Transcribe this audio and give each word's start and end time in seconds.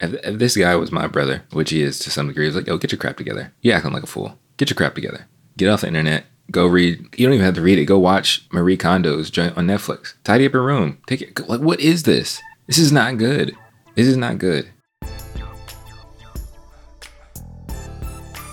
If, 0.00 0.38
this 0.38 0.56
guy 0.56 0.74
was 0.76 0.90
my 0.90 1.06
brother, 1.06 1.42
which 1.52 1.70
he 1.70 1.82
is 1.82 1.98
to 2.00 2.10
some 2.10 2.28
degree, 2.28 2.46
he's 2.46 2.54
like, 2.54 2.66
yo, 2.66 2.78
get 2.78 2.90
your 2.90 2.98
crap 2.98 3.18
together. 3.18 3.52
You 3.60 3.72
acting 3.72 3.92
like 3.92 4.02
a 4.02 4.06
fool. 4.06 4.38
Get 4.56 4.70
your 4.70 4.74
crap 4.74 4.94
together. 4.94 5.26
Get 5.58 5.68
off 5.68 5.82
the 5.82 5.88
internet. 5.88 6.24
Go 6.50 6.66
read. 6.66 7.06
You 7.18 7.26
don't 7.26 7.34
even 7.34 7.44
have 7.44 7.54
to 7.56 7.60
read 7.60 7.78
it. 7.78 7.84
Go 7.84 7.98
watch 7.98 8.46
Marie 8.50 8.78
Kondo's 8.78 9.30
joint 9.30 9.56
on 9.58 9.66
Netflix. 9.66 10.14
Tidy 10.24 10.46
up 10.46 10.54
your 10.54 10.62
room. 10.62 10.98
Take 11.06 11.20
it. 11.20 11.48
Like, 11.48 11.60
what 11.60 11.80
is 11.80 12.04
this? 12.04 12.40
This 12.66 12.78
is 12.78 12.90
not 12.92 13.18
good. 13.18 13.54
This 13.94 14.06
is 14.06 14.16
not 14.16 14.38
good. 14.38 14.70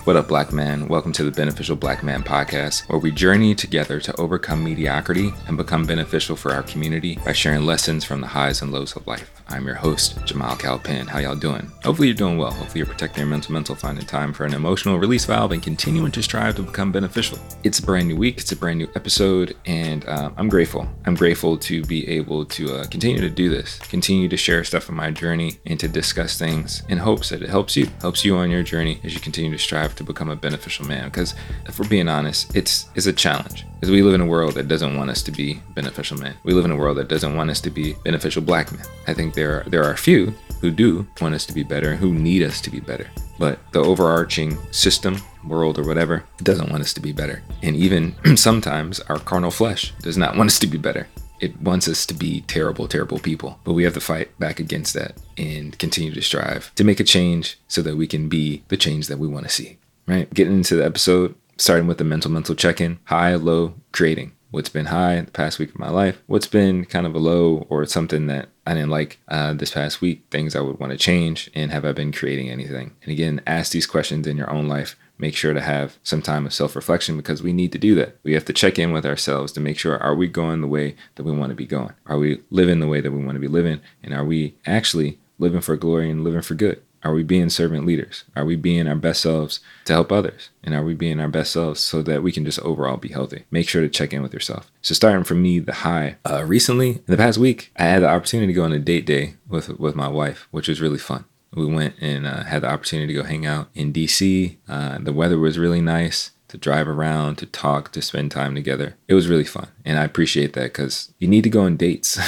What 0.04 0.16
up, 0.16 0.28
black 0.28 0.52
man? 0.52 0.86
Welcome 0.88 1.12
to 1.12 1.24
the 1.24 1.30
Beneficial 1.30 1.76
Black 1.76 2.02
Man 2.02 2.22
podcast, 2.22 2.88
where 2.88 2.98
we 2.98 3.10
journey 3.10 3.54
together 3.54 4.00
to 4.00 4.20
overcome 4.20 4.64
mediocrity 4.64 5.32
and 5.46 5.56
become 5.56 5.84
beneficial 5.84 6.36
for 6.36 6.52
our 6.52 6.62
community 6.62 7.18
by 7.24 7.32
sharing 7.32 7.64
lessons 7.64 8.04
from 8.04 8.20
the 8.20 8.26
highs 8.28 8.62
and 8.62 8.72
lows 8.72 8.96
of 8.96 9.06
life. 9.06 9.37
I'm 9.50 9.64
your 9.64 9.76
host, 9.76 10.22
Jamal 10.26 10.56
Calpin. 10.56 11.06
How 11.06 11.20
y'all 11.20 11.34
doing? 11.34 11.72
Hopefully 11.82 12.08
you're 12.08 12.16
doing 12.16 12.36
well. 12.36 12.50
Hopefully 12.50 12.80
you're 12.80 12.86
protecting 12.86 13.22
your 13.22 13.30
mental 13.30 13.52
mental, 13.52 13.74
finding 13.74 14.04
time 14.04 14.34
for 14.34 14.44
an 14.44 14.52
emotional 14.52 14.98
release 14.98 15.24
valve, 15.24 15.52
and 15.52 15.62
continuing 15.62 16.12
to 16.12 16.22
strive 16.22 16.56
to 16.56 16.62
become 16.62 16.92
beneficial. 16.92 17.38
It's 17.64 17.78
a 17.78 17.82
brand 17.82 18.08
new 18.08 18.16
week. 18.16 18.38
It's 18.38 18.52
a 18.52 18.56
brand 18.56 18.78
new 18.78 18.88
episode, 18.94 19.56
and 19.64 20.06
uh, 20.06 20.30
I'm 20.36 20.50
grateful. 20.50 20.86
I'm 21.06 21.14
grateful 21.14 21.56
to 21.58 21.82
be 21.84 22.06
able 22.08 22.44
to 22.44 22.74
uh, 22.74 22.86
continue 22.88 23.22
to 23.22 23.30
do 23.30 23.48
this, 23.48 23.78
continue 23.78 24.28
to 24.28 24.36
share 24.36 24.64
stuff 24.64 24.90
in 24.90 24.94
my 24.94 25.10
journey, 25.10 25.58
and 25.64 25.80
to 25.80 25.88
discuss 25.88 26.38
things 26.38 26.82
in 26.90 26.98
hopes 26.98 27.30
that 27.30 27.40
it 27.42 27.48
helps 27.48 27.74
you, 27.74 27.88
helps 28.02 28.26
you 28.26 28.36
on 28.36 28.50
your 28.50 28.62
journey 28.62 29.00
as 29.02 29.14
you 29.14 29.20
continue 29.20 29.50
to 29.50 29.58
strive 29.58 29.94
to 29.96 30.04
become 30.04 30.28
a 30.28 30.36
beneficial 30.36 30.86
man. 30.86 31.06
Because 31.06 31.34
if 31.66 31.78
we're 31.78 31.88
being 31.88 32.08
honest, 32.08 32.54
it's 32.54 32.90
it's 32.94 33.06
a 33.06 33.14
challenge. 33.14 33.64
Because 33.80 33.92
we 33.92 34.02
live 34.02 34.14
in 34.14 34.20
a 34.20 34.26
world 34.26 34.54
that 34.54 34.66
doesn't 34.68 34.96
want 34.96 35.08
us 35.08 35.22
to 35.22 35.30
be 35.30 35.62
beneficial 35.74 36.18
men. 36.18 36.34
We 36.42 36.52
live 36.52 36.64
in 36.64 36.72
a 36.72 36.76
world 36.76 36.98
that 36.98 37.06
doesn't 37.06 37.36
want 37.36 37.48
us 37.48 37.60
to 37.60 37.70
be 37.70 37.94
beneficial 38.04 38.42
black 38.42 38.72
men. 38.72 38.84
I 39.06 39.14
think 39.14 39.34
there 39.38 39.60
are, 39.60 39.64
there 39.68 39.84
are 39.84 39.92
a 39.92 39.96
few 39.96 40.34
who 40.60 40.70
do 40.72 41.06
want 41.20 41.34
us 41.34 41.46
to 41.46 41.54
be 41.54 41.62
better 41.62 41.90
and 41.90 42.00
who 42.00 42.12
need 42.12 42.42
us 42.42 42.60
to 42.60 42.70
be 42.70 42.80
better. 42.80 43.08
But 43.38 43.60
the 43.72 43.78
overarching 43.78 44.58
system, 44.72 45.18
world, 45.46 45.78
or 45.78 45.84
whatever 45.84 46.24
doesn't 46.42 46.70
want 46.70 46.82
us 46.82 46.92
to 46.94 47.00
be 47.00 47.12
better. 47.12 47.42
And 47.62 47.76
even 47.76 48.16
sometimes 48.36 48.98
our 49.00 49.20
carnal 49.20 49.52
flesh 49.52 49.94
does 50.02 50.18
not 50.18 50.36
want 50.36 50.50
us 50.50 50.58
to 50.58 50.66
be 50.66 50.76
better. 50.76 51.06
It 51.38 51.60
wants 51.60 51.86
us 51.86 52.04
to 52.06 52.14
be 52.14 52.40
terrible, 52.42 52.88
terrible 52.88 53.20
people. 53.20 53.60
But 53.62 53.74
we 53.74 53.84
have 53.84 53.94
to 53.94 54.00
fight 54.00 54.36
back 54.40 54.58
against 54.58 54.94
that 54.94 55.14
and 55.36 55.78
continue 55.78 56.12
to 56.12 56.20
strive 56.20 56.74
to 56.74 56.82
make 56.82 56.98
a 56.98 57.04
change 57.04 57.60
so 57.68 57.80
that 57.82 57.96
we 57.96 58.08
can 58.08 58.28
be 58.28 58.64
the 58.68 58.76
change 58.76 59.06
that 59.06 59.20
we 59.20 59.28
want 59.28 59.46
to 59.46 59.52
see. 59.52 59.78
Right? 60.08 60.32
Getting 60.34 60.54
into 60.54 60.74
the 60.74 60.84
episode, 60.84 61.36
starting 61.58 61.86
with 61.86 61.98
the 61.98 62.04
mental 62.04 62.30
mental 62.32 62.56
check-in 62.56 62.98
high 63.04 63.36
low 63.36 63.74
creating 63.92 64.32
what's 64.50 64.68
been 64.68 64.86
high 64.86 65.20
the 65.20 65.30
past 65.30 65.58
week 65.58 65.70
of 65.70 65.78
my 65.78 65.90
life 65.90 66.22
what's 66.26 66.46
been 66.46 66.84
kind 66.84 67.06
of 67.06 67.14
a 67.14 67.18
low 67.18 67.66
or 67.68 67.84
something 67.86 68.26
that 68.26 68.48
i 68.66 68.74
didn't 68.74 68.90
like 68.90 69.18
uh, 69.28 69.52
this 69.52 69.72
past 69.72 70.00
week 70.00 70.24
things 70.30 70.56
i 70.56 70.60
would 70.60 70.78
want 70.78 70.92
to 70.92 70.98
change 70.98 71.50
and 71.54 71.70
have 71.70 71.84
i 71.84 71.92
been 71.92 72.12
creating 72.12 72.48
anything? 72.50 72.94
And 73.02 73.12
again 73.12 73.40
ask 73.46 73.72
these 73.72 73.86
questions 73.86 74.26
in 74.26 74.36
your 74.36 74.50
own 74.50 74.68
life. 74.68 74.96
Make 75.18 75.34
sure 75.34 75.52
to 75.52 75.60
have 75.60 75.98
some 76.04 76.22
time 76.22 76.46
of 76.46 76.54
self-reflection 76.54 77.16
because 77.16 77.42
we 77.42 77.52
need 77.52 77.72
to 77.72 77.78
do 77.78 77.96
that. 77.96 78.18
We 78.22 78.34
have 78.34 78.44
to 78.44 78.52
check 78.52 78.78
in 78.78 78.92
with 78.92 79.04
ourselves 79.04 79.52
to 79.52 79.60
make 79.60 79.78
sure 79.78 79.98
are 79.98 80.14
we 80.14 80.28
going 80.28 80.60
the 80.60 80.68
way 80.68 80.94
that 81.16 81.24
we 81.24 81.32
want 81.32 81.50
to 81.50 81.56
be 81.56 81.66
going? 81.66 81.94
Are 82.06 82.18
we 82.18 82.40
living 82.50 82.78
the 82.78 82.86
way 82.86 83.00
that 83.00 83.10
we 83.10 83.24
want 83.24 83.34
to 83.34 83.40
be 83.40 83.48
living? 83.48 83.80
And 84.02 84.14
are 84.14 84.24
we 84.24 84.54
actually 84.64 85.18
living 85.38 85.60
for 85.60 85.76
glory 85.76 86.10
and 86.10 86.22
living 86.22 86.42
for 86.42 86.54
good 86.54 86.82
are 87.04 87.12
we 87.12 87.22
being 87.22 87.48
servant 87.48 87.86
leaders? 87.86 88.24
Are 88.34 88.44
we 88.44 88.56
being 88.56 88.88
our 88.88 88.96
best 88.96 89.20
selves 89.20 89.60
to 89.84 89.92
help 89.92 90.10
others? 90.10 90.50
And 90.64 90.74
are 90.74 90.82
we 90.82 90.94
being 90.94 91.20
our 91.20 91.28
best 91.28 91.52
selves 91.52 91.80
so 91.80 92.02
that 92.02 92.22
we 92.22 92.32
can 92.32 92.44
just 92.44 92.58
overall 92.60 92.96
be 92.96 93.08
healthy? 93.08 93.44
Make 93.50 93.68
sure 93.68 93.82
to 93.82 93.88
check 93.88 94.12
in 94.12 94.22
with 94.22 94.34
yourself. 94.34 94.70
So 94.82 94.94
starting 94.94 95.24
from 95.24 95.42
me, 95.42 95.58
the 95.60 95.72
high. 95.72 96.16
Uh, 96.24 96.44
recently, 96.44 96.90
in 96.90 97.04
the 97.06 97.16
past 97.16 97.38
week, 97.38 97.72
I 97.76 97.84
had 97.84 98.02
the 98.02 98.08
opportunity 98.08 98.52
to 98.52 98.56
go 98.56 98.64
on 98.64 98.72
a 98.72 98.78
date 98.78 99.06
day 99.06 99.34
with 99.48 99.78
with 99.78 99.94
my 99.94 100.08
wife, 100.08 100.48
which 100.50 100.68
was 100.68 100.80
really 100.80 100.98
fun. 100.98 101.24
We 101.54 101.66
went 101.66 101.94
and 102.00 102.26
uh, 102.26 102.44
had 102.44 102.62
the 102.62 102.70
opportunity 102.70 103.14
to 103.14 103.22
go 103.22 103.26
hang 103.26 103.46
out 103.46 103.68
in 103.74 103.92
DC. 103.92 104.56
Uh, 104.68 104.98
the 104.98 105.12
weather 105.12 105.38
was 105.38 105.58
really 105.58 105.80
nice 105.80 106.32
to 106.48 106.58
drive 106.58 106.88
around, 106.88 107.36
to 107.36 107.46
talk, 107.46 107.92
to 107.92 108.02
spend 108.02 108.30
time 108.30 108.54
together. 108.54 108.96
It 109.06 109.14
was 109.14 109.28
really 109.28 109.44
fun. 109.44 109.68
And 109.84 109.98
I 109.98 110.04
appreciate 110.04 110.54
that 110.54 110.64
because 110.64 111.12
you 111.18 111.28
need 111.28 111.44
to 111.44 111.50
go 111.50 111.62
on 111.62 111.76
dates. 111.76 112.18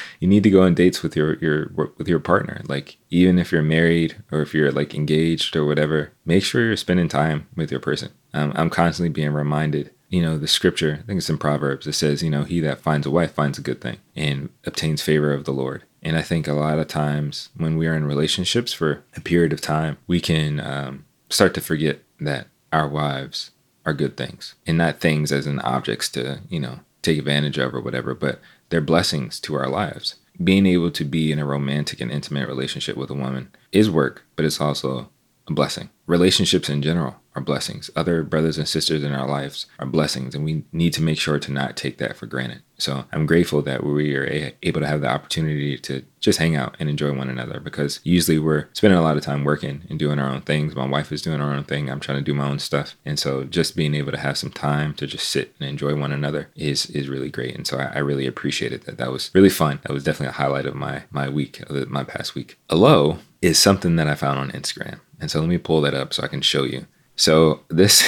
you 0.20 0.28
need 0.28 0.42
to 0.42 0.50
go 0.50 0.62
on 0.62 0.74
dates 0.74 1.02
with 1.02 1.16
your, 1.16 1.36
your 1.38 1.70
with 1.96 2.08
your 2.08 2.20
partner. 2.20 2.62
Like 2.68 2.96
even 3.10 3.38
if 3.38 3.52
you're 3.52 3.62
married 3.62 4.16
or 4.30 4.42
if 4.42 4.54
you're 4.54 4.72
like 4.72 4.94
engaged 4.94 5.56
or 5.56 5.64
whatever, 5.64 6.12
make 6.24 6.44
sure 6.44 6.64
you're 6.64 6.76
spending 6.76 7.08
time 7.08 7.48
with 7.56 7.70
your 7.70 7.80
person. 7.80 8.12
Um, 8.34 8.52
I'm 8.54 8.70
constantly 8.70 9.10
being 9.10 9.32
reminded 9.32 9.90
you 10.08 10.22
know, 10.22 10.38
the 10.38 10.46
scripture, 10.46 11.00
I 11.02 11.06
think 11.06 11.18
it's 11.18 11.30
in 11.30 11.38
Proverbs, 11.38 11.86
it 11.86 11.94
says, 11.94 12.22
you 12.22 12.30
know, 12.30 12.44
he 12.44 12.60
that 12.60 12.80
finds 12.80 13.06
a 13.06 13.10
wife 13.10 13.32
finds 13.32 13.58
a 13.58 13.62
good 13.62 13.80
thing 13.80 13.98
and 14.14 14.50
obtains 14.64 15.02
favor 15.02 15.32
of 15.32 15.44
the 15.44 15.52
Lord. 15.52 15.82
And 16.02 16.16
I 16.16 16.22
think 16.22 16.46
a 16.46 16.52
lot 16.52 16.78
of 16.78 16.86
times 16.86 17.48
when 17.56 17.76
we 17.76 17.88
are 17.88 17.94
in 17.94 18.04
relationships 18.04 18.72
for 18.72 19.02
a 19.16 19.20
period 19.20 19.52
of 19.52 19.60
time, 19.60 19.98
we 20.06 20.20
can 20.20 20.60
um, 20.60 21.04
start 21.28 21.54
to 21.54 21.60
forget 21.60 22.00
that 22.20 22.46
our 22.72 22.88
wives 22.88 23.50
are 23.84 23.94
good 23.94 24.16
things 24.16 24.54
and 24.66 24.78
not 24.78 25.00
things 25.00 25.32
as 25.32 25.46
in 25.46 25.60
objects 25.60 26.08
to, 26.10 26.40
you 26.48 26.60
know, 26.60 26.80
take 27.02 27.18
advantage 27.18 27.58
of 27.58 27.74
or 27.74 27.80
whatever, 27.80 28.14
but 28.14 28.40
they're 28.68 28.80
blessings 28.80 29.38
to 29.40 29.54
our 29.54 29.68
lives. 29.68 30.16
Being 30.42 30.66
able 30.66 30.90
to 30.90 31.04
be 31.04 31.32
in 31.32 31.38
a 31.38 31.46
romantic 31.46 32.00
and 32.00 32.10
intimate 32.10 32.48
relationship 32.48 32.96
with 32.96 33.10
a 33.10 33.14
woman 33.14 33.54
is 33.72 33.88
work, 33.88 34.24
but 34.34 34.44
it's 34.44 34.60
also 34.60 35.08
a 35.48 35.52
blessing. 35.52 35.88
Relationships 36.06 36.68
in 36.68 36.82
general 36.82 37.16
are 37.34 37.42
blessings. 37.42 37.90
Other 37.96 38.22
brothers 38.22 38.58
and 38.58 38.68
sisters 38.68 39.02
in 39.02 39.12
our 39.12 39.28
lives 39.28 39.66
are 39.78 39.86
blessings, 39.86 40.34
and 40.34 40.44
we 40.44 40.64
need 40.72 40.92
to 40.94 41.02
make 41.02 41.18
sure 41.18 41.38
to 41.38 41.52
not 41.52 41.76
take 41.76 41.98
that 41.98 42.16
for 42.16 42.26
granted. 42.26 42.62
So 42.78 43.04
I'm 43.12 43.26
grateful 43.26 43.60
that 43.62 43.84
we 43.84 44.14
are 44.14 44.54
able 44.62 44.80
to 44.80 44.86
have 44.86 45.00
the 45.00 45.10
opportunity 45.10 45.76
to 45.78 46.04
just 46.20 46.38
hang 46.38 46.54
out 46.56 46.76
and 46.78 46.88
enjoy 46.88 47.12
one 47.12 47.28
another 47.28 47.58
because 47.60 48.00
usually 48.04 48.38
we're 48.38 48.68
spending 48.72 48.98
a 48.98 49.02
lot 49.02 49.16
of 49.16 49.22
time 49.22 49.44
working 49.44 49.84
and 49.88 49.98
doing 49.98 50.18
our 50.18 50.28
own 50.28 50.42
things. 50.42 50.74
My 50.74 50.86
wife 50.86 51.10
is 51.10 51.22
doing 51.22 51.40
her 51.40 51.52
own 51.52 51.64
thing. 51.64 51.90
I'm 51.90 52.00
trying 52.00 52.18
to 52.18 52.24
do 52.24 52.34
my 52.34 52.48
own 52.48 52.58
stuff. 52.58 52.96
And 53.04 53.18
so 53.18 53.44
just 53.44 53.76
being 53.76 53.94
able 53.94 54.12
to 54.12 54.18
have 54.18 54.38
some 54.38 54.50
time 54.50 54.94
to 54.94 55.06
just 55.06 55.28
sit 55.28 55.54
and 55.58 55.68
enjoy 55.68 55.94
one 55.94 56.12
another 56.12 56.50
is 56.54 56.86
is 56.90 57.08
really 57.08 57.30
great. 57.30 57.54
And 57.54 57.66
so 57.66 57.78
I, 57.78 57.92
I 57.94 57.98
really 57.98 58.26
appreciated 58.26 58.82
that. 58.82 58.98
That 58.98 59.12
was 59.12 59.30
really 59.34 59.50
fun. 59.50 59.80
That 59.82 59.92
was 59.92 60.04
definitely 60.04 60.28
a 60.28 60.42
highlight 60.42 60.66
of 60.66 60.74
my 60.74 61.04
my 61.10 61.28
week, 61.28 61.62
my 61.88 62.04
past 62.04 62.34
week. 62.34 62.58
A 62.68 62.76
low 62.76 63.18
is 63.42 63.58
something 63.58 63.96
that 63.96 64.08
I 64.08 64.14
found 64.14 64.38
on 64.38 64.50
Instagram. 64.50 65.00
And 65.20 65.30
so 65.30 65.40
let 65.40 65.48
me 65.48 65.58
pull 65.58 65.80
that 65.82 65.94
up 65.94 66.12
so 66.12 66.22
I 66.22 66.28
can 66.28 66.40
show 66.40 66.64
you. 66.64 66.86
So 67.16 67.60
this 67.68 68.04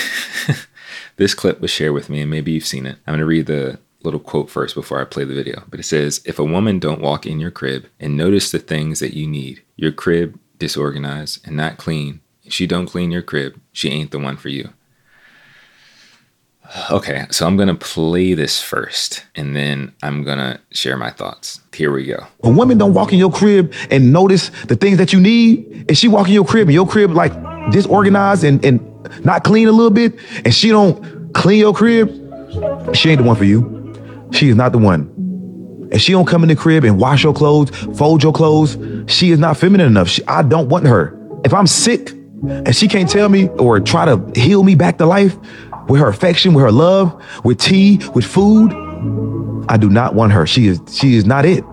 this 1.17 1.35
clip 1.35 1.61
was 1.61 1.71
shared 1.71 1.95
with 1.95 2.11
me, 2.11 2.21
and 2.21 2.31
maybe 2.31 2.53
you've 2.53 2.67
seen 2.67 2.87
it. 2.87 2.99
I'm 3.07 3.15
gonna 3.15 3.25
read 3.25 3.47
the 3.47 3.79
little 4.03 4.21
quote 4.21 4.49
first 4.51 4.75
before 4.75 5.01
I 5.01 5.05
play 5.05 5.25
the 5.25 5.35
video. 5.35 5.65
But 5.69 5.81
it 5.81 5.85
says, 5.85 6.21
"If 6.25 6.39
a 6.39 6.45
woman 6.45 6.79
don't 6.79 7.01
walk 7.01 7.27
in 7.27 7.41
your 7.41 7.51
crib 7.51 7.87
and 7.99 8.17
notice 8.17 8.51
the 8.51 8.59
things 8.59 9.01
that 9.01 9.15
you 9.15 9.27
need, 9.27 9.63
your 9.77 9.93
crib 9.93 10.39
disorganized 10.59 11.47
and 11.47 11.57
not 11.57 11.79
clean, 11.79 12.21
if 12.45 12.53
she 12.53 12.67
don't 12.67 12.87
clean 12.87 13.11
your 13.11 13.23
crib, 13.23 13.61
she 13.73 13.91
ain't 13.91 14.11
the 14.11 14.19
one 14.19 14.37
for 14.37 14.51
you." 14.51 14.71
Okay, 16.91 17.25
so 17.31 17.47
I'm 17.47 17.57
gonna 17.57 17.75
play 17.75 18.35
this 18.35 18.61
first, 18.61 19.25
and 19.35 19.57
then 19.57 19.95
I'm 20.03 20.23
gonna 20.23 20.61
share 20.71 20.97
my 20.97 21.11
thoughts. 21.11 21.61
Here 21.73 21.91
we 21.91 22.05
go. 22.05 22.27
A 22.43 22.51
woman 22.51 22.77
don't 22.77 22.93
walk 22.93 23.13
in 23.13 23.19
your 23.19 23.33
crib 23.33 23.73
and 23.91 24.13
notice 24.13 24.51
the 24.67 24.77
things 24.77 24.99
that 24.99 25.13
you 25.13 25.21
need, 25.21 25.87
and 25.89 25.97
she 25.97 26.09
walk 26.09 26.29
in 26.29 26.35
your 26.35 26.45
crib 26.45 26.69
and 26.69 26.75
your 26.75 26.87
crib 26.87 27.13
like 27.13 27.33
disorganized 27.71 28.45
and, 28.45 28.63
and 28.65 28.81
not 29.25 29.45
clean 29.45 29.67
a 29.69 29.73
little 29.73 29.91
bit, 29.91 30.19
and 30.45 30.55
she 30.55 30.69
don't 30.69 31.33
clean 31.33 31.61
your 31.61 31.73
crib, 31.73 32.09
she 32.95 33.11
ain't 33.11 33.19
the 33.19 33.27
one 33.27 33.37
for 33.37 33.45
you. 33.45 33.75
She 34.33 34.51
is 34.51 34.57
not 34.57 34.73
the 34.73 34.79
one. 34.79 35.89
If 35.91 36.03
she 36.03 36.13
don't 36.13 36.27
come 36.27 36.43
in 36.43 36.49
the 36.51 36.57
crib 36.57 36.85
and 36.85 37.01
wash 37.01 37.25
your 37.25 37.33
clothes, 37.33 37.71
fold 37.97 38.23
your 38.23 38.33
clothes, 38.33 38.77
she 39.11 39.31
is 39.31 39.39
not 39.39 39.57
feminine 39.57 39.87
enough. 39.87 40.09
She, 40.09 40.23
I 40.27 40.43
don't 40.43 40.69
want 40.69 40.87
her. 40.87 41.19
If 41.45 41.55
I'm 41.55 41.67
sick 41.67 42.11
and 42.47 42.77
she 42.77 42.89
can't 42.89 43.09
tell 43.09 43.29
me 43.29 43.49
or 43.49 43.81
try 43.81 44.05
to 44.05 44.33
heal 44.39 44.63
me 44.63 44.75
back 44.75 44.99
to 44.99 45.07
life 45.07 45.37
with 45.89 46.01
her 46.01 46.09
affection, 46.09 46.55
with 46.55 46.65
her 46.65 46.73
love, 46.73 47.21
with 47.45 47.59
tea, 47.59 48.01
with 48.15 48.25
food, 48.25 48.73
I 49.69 49.77
do 49.77 49.89
not 49.91 50.15
want 50.15 50.33
her. 50.33 50.47
She 50.47 50.67
is 50.67 50.81
she 50.93 51.15
is 51.17 51.25
not 51.25 51.45
it. 51.45 51.65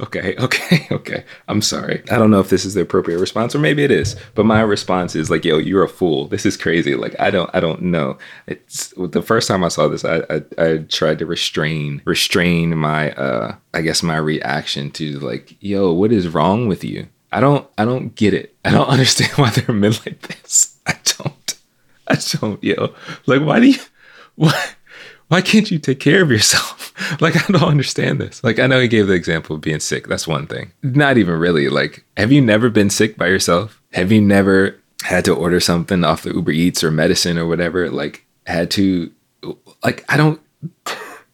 Okay, 0.00 0.36
okay, 0.38 0.86
okay. 0.90 1.24
I'm 1.48 1.60
sorry. 1.62 2.02
I 2.10 2.18
don't 2.18 2.30
know 2.30 2.40
if 2.40 2.50
this 2.50 2.64
is 2.64 2.74
the 2.74 2.82
appropriate 2.82 3.18
response 3.18 3.54
or 3.54 3.58
maybe 3.58 3.82
it 3.82 3.90
is, 3.90 4.16
but 4.34 4.46
my 4.46 4.60
response 4.60 5.16
is 5.16 5.30
like, 5.30 5.44
"Yo, 5.44 5.58
you're 5.58 5.82
a 5.82 5.88
fool. 5.88 6.28
This 6.28 6.46
is 6.46 6.56
crazy." 6.56 6.94
Like, 6.94 7.18
I 7.18 7.30
don't, 7.30 7.50
I 7.52 7.60
don't 7.60 7.82
know. 7.82 8.18
It's 8.46 8.92
the 8.96 9.22
first 9.22 9.48
time 9.48 9.64
I 9.64 9.68
saw 9.68 9.88
this, 9.88 10.04
I, 10.04 10.22
I, 10.30 10.42
I 10.58 10.78
tried 10.88 11.18
to 11.20 11.26
restrain, 11.26 12.02
restrain 12.04 12.76
my, 12.76 13.12
uh, 13.12 13.56
I 13.74 13.80
guess 13.80 14.02
my 14.02 14.16
reaction 14.16 14.90
to 14.92 15.18
like, 15.20 15.56
"Yo, 15.60 15.92
what 15.92 16.12
is 16.12 16.28
wrong 16.28 16.68
with 16.68 16.84
you?" 16.84 17.08
I 17.30 17.40
don't, 17.40 17.68
I 17.76 17.84
don't 17.84 18.14
get 18.14 18.32
it. 18.32 18.56
I 18.64 18.70
don't 18.70 18.88
understand 18.88 19.32
why 19.32 19.50
they're 19.50 19.74
men 19.74 19.92
like 20.06 20.22
this. 20.22 20.76
I 20.86 20.94
don't, 21.04 21.34
I 22.10 22.18
don't, 22.40 22.62
yo. 22.62 22.94
Like, 23.26 23.42
why 23.42 23.60
do 23.60 23.70
you, 23.70 23.78
what? 24.34 24.76
why 25.28 25.42
can't 25.42 25.70
you 25.70 25.78
take 25.78 26.00
care 26.00 26.22
of 26.22 26.30
yourself? 26.30 26.94
like, 27.20 27.36
I 27.36 27.52
don't 27.52 27.68
understand 27.68 28.20
this. 28.20 28.42
Like, 28.42 28.58
I 28.58 28.66
know 28.66 28.80
he 28.80 28.88
gave 28.88 29.06
the 29.06 29.12
example 29.12 29.56
of 29.56 29.62
being 29.62 29.80
sick. 29.80 30.08
That's 30.08 30.26
one 30.26 30.46
thing. 30.46 30.72
Not 30.82 31.18
even 31.18 31.38
really. 31.38 31.68
Like, 31.68 32.04
have 32.16 32.32
you 32.32 32.40
never 32.40 32.70
been 32.70 32.90
sick 32.90 33.16
by 33.16 33.26
yourself? 33.26 33.82
Have 33.92 34.10
you 34.10 34.20
never 34.20 34.76
had 35.02 35.24
to 35.26 35.34
order 35.34 35.60
something 35.60 36.02
off 36.02 36.22
the 36.22 36.34
Uber 36.34 36.52
Eats 36.52 36.82
or 36.82 36.90
medicine 36.90 37.38
or 37.38 37.46
whatever? 37.46 37.90
Like, 37.90 38.24
had 38.46 38.70
to, 38.72 39.12
like, 39.84 40.04
I 40.08 40.16
don't, 40.16 40.40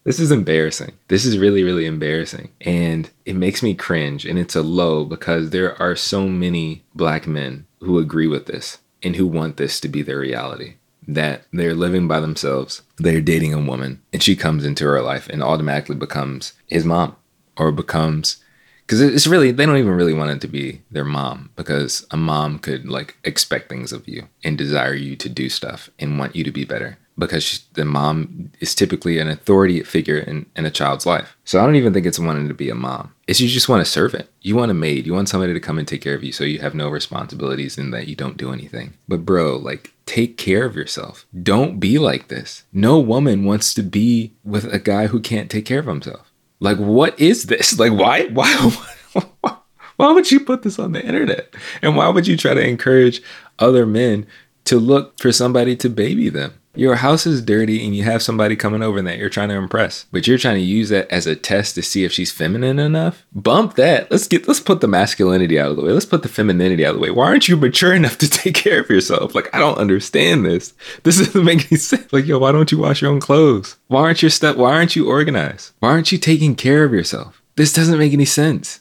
This 0.04 0.20
is 0.20 0.30
embarrassing. 0.30 0.92
This 1.08 1.24
is 1.24 1.38
really, 1.38 1.62
really 1.62 1.86
embarrassing. 1.86 2.50
And 2.60 3.08
it 3.24 3.36
makes 3.36 3.62
me 3.62 3.74
cringe. 3.74 4.26
And 4.26 4.38
it's 4.38 4.54
a 4.54 4.62
low 4.62 5.04
because 5.04 5.50
there 5.50 5.80
are 5.80 5.96
so 5.96 6.28
many 6.28 6.84
black 6.94 7.26
men 7.26 7.66
who 7.80 7.98
agree 7.98 8.26
with 8.26 8.46
this 8.46 8.78
and 9.04 9.16
who 9.16 9.26
want 9.26 9.56
this 9.56 9.78
to 9.80 9.88
be 9.88 10.02
their 10.02 10.18
reality. 10.18 10.74
That 11.06 11.42
they're 11.52 11.74
living 11.74 12.08
by 12.08 12.20
themselves, 12.20 12.80
they're 12.96 13.20
dating 13.20 13.52
a 13.52 13.60
woman, 13.60 14.00
and 14.12 14.22
she 14.22 14.34
comes 14.34 14.64
into 14.64 14.84
her 14.84 15.02
life 15.02 15.28
and 15.28 15.42
automatically 15.42 15.96
becomes 15.96 16.54
his 16.66 16.84
mom 16.84 17.14
or 17.58 17.70
becomes 17.72 18.38
because 18.86 19.00
it's 19.00 19.26
really 19.26 19.50
they 19.50 19.66
don't 19.66 19.78
even 19.78 19.92
really 19.94 20.14
want 20.14 20.30
it 20.30 20.40
to 20.40 20.48
be 20.48 20.82
their 20.90 21.04
mom 21.04 21.50
because 21.56 22.06
a 22.10 22.16
mom 22.16 22.58
could 22.58 22.86
like 22.88 23.16
expect 23.24 23.68
things 23.68 23.92
of 23.92 24.06
you 24.08 24.28
and 24.42 24.58
desire 24.58 24.94
you 24.94 25.16
to 25.16 25.28
do 25.28 25.48
stuff 25.48 25.88
and 25.98 26.18
want 26.18 26.36
you 26.36 26.44
to 26.44 26.50
be 26.50 26.64
better 26.64 26.98
because 27.16 27.44
she, 27.44 27.60
the 27.74 27.84
mom 27.84 28.50
is 28.60 28.74
typically 28.74 29.18
an 29.18 29.28
authority 29.28 29.82
figure 29.82 30.18
in, 30.18 30.46
in 30.56 30.66
a 30.66 30.70
child's 30.70 31.06
life. 31.06 31.36
So 31.44 31.60
I 31.60 31.66
don't 31.66 31.76
even 31.76 31.92
think 31.92 32.06
it's 32.06 32.18
wanting 32.18 32.48
to 32.48 32.54
be 32.54 32.70
a 32.70 32.74
mom. 32.74 33.14
It's 33.26 33.40
you 33.40 33.48
just 33.48 33.68
want 33.68 33.82
a 33.82 33.86
servant. 33.86 34.28
You 34.42 34.56
want 34.56 34.70
a 34.70 34.74
maid. 34.74 35.06
You 35.06 35.14
want 35.14 35.28
somebody 35.28 35.52
to 35.52 35.60
come 35.60 35.78
and 35.78 35.86
take 35.86 36.02
care 36.02 36.14
of 36.14 36.24
you 36.24 36.32
so 36.32 36.44
you 36.44 36.58
have 36.58 36.74
no 36.74 36.88
responsibilities 36.88 37.78
and 37.78 37.92
that 37.94 38.08
you 38.08 38.16
don't 38.16 38.36
do 38.36 38.52
anything. 38.52 38.94
But 39.08 39.24
bro, 39.24 39.56
like 39.56 39.92
take 40.06 40.36
care 40.36 40.64
of 40.64 40.76
yourself. 40.76 41.26
Don't 41.42 41.78
be 41.78 41.98
like 41.98 42.28
this. 42.28 42.64
No 42.72 42.98
woman 42.98 43.44
wants 43.44 43.74
to 43.74 43.82
be 43.82 44.32
with 44.42 44.72
a 44.72 44.78
guy 44.78 45.06
who 45.06 45.20
can't 45.20 45.50
take 45.50 45.66
care 45.66 45.80
of 45.80 45.86
himself. 45.86 46.32
Like 46.60 46.78
what 46.78 47.18
is 47.20 47.44
this? 47.44 47.78
Like 47.84 47.92
why 47.92 48.26
why 48.28 48.72
why 49.96 50.12
would 50.12 50.30
you 50.30 50.40
put 50.40 50.62
this 50.62 50.78
on 50.78 50.92
the 50.92 51.04
internet? 51.04 51.54
And 51.82 51.96
why 51.96 52.08
would 52.08 52.26
you 52.26 52.36
try 52.36 52.54
to 52.54 52.66
encourage 52.66 53.22
other 53.58 53.86
men 53.86 54.26
to 54.64 54.78
look 54.78 55.18
for 55.20 55.30
somebody 55.30 55.76
to 55.76 55.88
baby 55.88 56.28
them? 56.28 56.54
Your 56.76 56.96
house 56.96 57.24
is 57.24 57.40
dirty 57.40 57.84
and 57.84 57.94
you 57.94 58.02
have 58.02 58.20
somebody 58.20 58.56
coming 58.56 58.82
over 58.82 59.00
that 59.00 59.18
you're 59.18 59.30
trying 59.30 59.50
to 59.50 59.54
impress, 59.54 60.06
but 60.10 60.26
you're 60.26 60.38
trying 60.38 60.56
to 60.56 60.60
use 60.60 60.88
that 60.88 61.08
as 61.08 61.24
a 61.24 61.36
test 61.36 61.76
to 61.76 61.82
see 61.82 62.04
if 62.04 62.12
she's 62.12 62.32
feminine 62.32 62.80
enough. 62.80 63.24
Bump 63.32 63.76
that. 63.76 64.10
Let's 64.10 64.26
get 64.26 64.48
let's 64.48 64.58
put 64.58 64.80
the 64.80 64.88
masculinity 64.88 65.58
out 65.58 65.70
of 65.70 65.76
the 65.76 65.84
way. 65.84 65.92
Let's 65.92 66.04
put 66.04 66.24
the 66.24 66.28
femininity 66.28 66.84
out 66.84 66.90
of 66.90 66.96
the 66.96 67.02
way. 67.02 67.10
Why 67.12 67.26
aren't 67.26 67.48
you 67.48 67.56
mature 67.56 67.94
enough 67.94 68.18
to 68.18 68.28
take 68.30 68.56
care 68.56 68.80
of 68.80 68.90
yourself? 68.90 69.36
Like 69.36 69.54
I 69.54 69.60
don't 69.60 69.78
understand 69.78 70.44
this. 70.44 70.74
This 71.04 71.18
doesn't 71.18 71.44
make 71.44 71.70
any 71.70 71.78
sense. 71.78 72.04
Like 72.12 72.26
yo, 72.26 72.38
why 72.38 72.52
don't 72.52 72.70
you 72.70 72.78
wash 72.78 73.02
your 73.02 73.10
own 73.10 73.20
clothes? 73.20 73.76
Why 73.86 74.00
aren't 74.00 74.22
your 74.22 74.30
stuff? 74.30 74.56
Why 74.56 74.72
aren't 74.72 74.96
you 74.96 75.08
organized? 75.08 75.72
Why 75.78 75.90
aren't 75.90 76.12
you 76.12 76.18
taking 76.18 76.54
care 76.54 76.84
of 76.84 76.92
yourself? 76.92 77.42
This 77.56 77.72
doesn't 77.72 77.98
make 77.98 78.12
any 78.12 78.24
sense. 78.24 78.80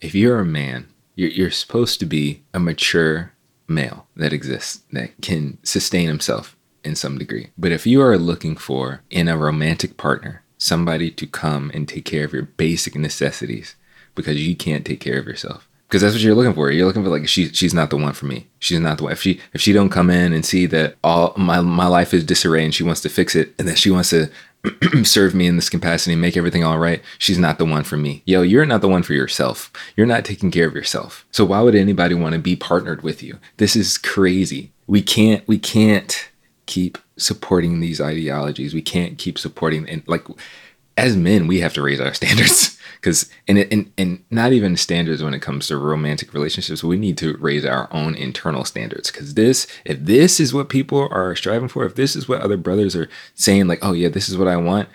If 0.00 0.14
you're 0.14 0.40
a 0.40 0.46
man, 0.46 0.88
you're, 1.14 1.30
you're 1.30 1.50
supposed 1.50 2.00
to 2.00 2.06
be 2.06 2.42
a 2.52 2.60
mature 2.60 3.32
male 3.66 4.06
that 4.16 4.32
exists 4.32 4.82
that 4.92 5.10
can 5.20 5.58
sustain 5.62 6.06
himself 6.08 6.53
in 6.84 6.94
some 6.96 7.18
degree. 7.18 7.48
But 7.56 7.72
if 7.72 7.86
you 7.86 8.02
are 8.02 8.18
looking 8.18 8.56
for 8.56 9.02
in 9.10 9.28
a 9.28 9.36
romantic 9.36 9.96
partner 9.96 10.42
somebody 10.58 11.10
to 11.10 11.26
come 11.26 11.70
and 11.74 11.86
take 11.86 12.04
care 12.04 12.24
of 12.24 12.32
your 12.32 12.44
basic 12.44 12.94
necessities 12.94 13.76
because 14.14 14.46
you 14.46 14.56
can't 14.56 14.86
take 14.86 15.00
care 15.00 15.18
of 15.18 15.26
yourself, 15.26 15.68
because 15.88 16.02
that's 16.02 16.14
what 16.14 16.22
you're 16.22 16.34
looking 16.34 16.54
for. 16.54 16.70
You're 16.70 16.86
looking 16.86 17.04
for 17.04 17.10
like 17.10 17.28
she 17.28 17.48
she's 17.48 17.74
not 17.74 17.90
the 17.90 17.96
one 17.96 18.14
for 18.14 18.26
me. 18.26 18.48
She's 18.58 18.80
not 18.80 18.98
the 18.98 19.04
one. 19.04 19.12
If 19.12 19.22
she 19.22 19.40
if 19.52 19.60
she 19.60 19.72
don't 19.72 19.90
come 19.90 20.10
in 20.10 20.32
and 20.32 20.44
see 20.44 20.66
that 20.66 20.96
all 21.04 21.34
my 21.36 21.60
my 21.60 21.86
life 21.86 22.12
is 22.14 22.24
disarray 22.24 22.64
and 22.64 22.74
she 22.74 22.82
wants 22.82 23.00
to 23.02 23.08
fix 23.08 23.36
it 23.36 23.54
and 23.58 23.68
that 23.68 23.78
she 23.78 23.90
wants 23.90 24.10
to 24.10 24.30
serve 25.04 25.34
me 25.34 25.46
in 25.46 25.56
this 25.56 25.68
capacity, 25.68 26.12
and 26.12 26.22
make 26.22 26.36
everything 26.36 26.64
all 26.64 26.78
right, 26.78 27.02
she's 27.18 27.38
not 27.38 27.58
the 27.58 27.64
one 27.64 27.84
for 27.84 27.96
me. 27.96 28.22
Yo, 28.24 28.42
you're 28.42 28.64
not 28.64 28.80
the 28.80 28.88
one 28.88 29.02
for 29.02 29.12
yourself. 29.12 29.70
You're 29.96 30.06
not 30.06 30.24
taking 30.24 30.50
care 30.50 30.66
of 30.66 30.74
yourself. 30.74 31.26
So 31.30 31.44
why 31.44 31.60
would 31.60 31.74
anybody 31.74 32.14
want 32.14 32.32
to 32.32 32.38
be 32.38 32.56
partnered 32.56 33.02
with 33.02 33.22
you? 33.22 33.38
This 33.58 33.76
is 33.76 33.98
crazy. 33.98 34.72
We 34.86 35.02
can't 35.02 35.46
we 35.46 35.58
can't 35.58 36.30
keep 36.66 36.98
supporting 37.16 37.80
these 37.80 38.00
ideologies. 38.00 38.74
We 38.74 38.82
can't 38.82 39.18
keep 39.18 39.38
supporting 39.38 39.88
and 39.88 40.02
like 40.06 40.26
as 40.96 41.16
men, 41.16 41.46
we 41.46 41.60
have 41.60 41.74
to 41.74 41.82
raise 41.82 42.00
our 42.00 42.14
standards 42.14 42.78
because 43.00 43.30
and, 43.48 43.58
and 43.58 43.92
and 43.98 44.24
not 44.30 44.52
even 44.52 44.76
standards 44.76 45.22
when 45.22 45.34
it 45.34 45.42
comes 45.42 45.66
to 45.68 45.76
romantic 45.76 46.32
relationships. 46.32 46.84
We 46.84 46.96
need 46.96 47.18
to 47.18 47.36
raise 47.38 47.64
our 47.64 47.88
own 47.92 48.14
internal 48.14 48.64
standards 48.64 49.10
because 49.10 49.34
this, 49.34 49.66
if 49.84 49.98
this 50.00 50.40
is 50.40 50.54
what 50.54 50.68
people 50.68 51.08
are 51.10 51.36
striving 51.36 51.68
for, 51.68 51.84
if 51.84 51.94
this 51.94 52.16
is 52.16 52.28
what 52.28 52.40
other 52.40 52.56
brothers 52.56 52.96
are 52.96 53.08
saying, 53.34 53.66
like, 53.66 53.80
oh 53.82 53.92
yeah, 53.92 54.08
this 54.08 54.28
is 54.28 54.38
what 54.38 54.48
I 54.48 54.56
want, 54.56 54.88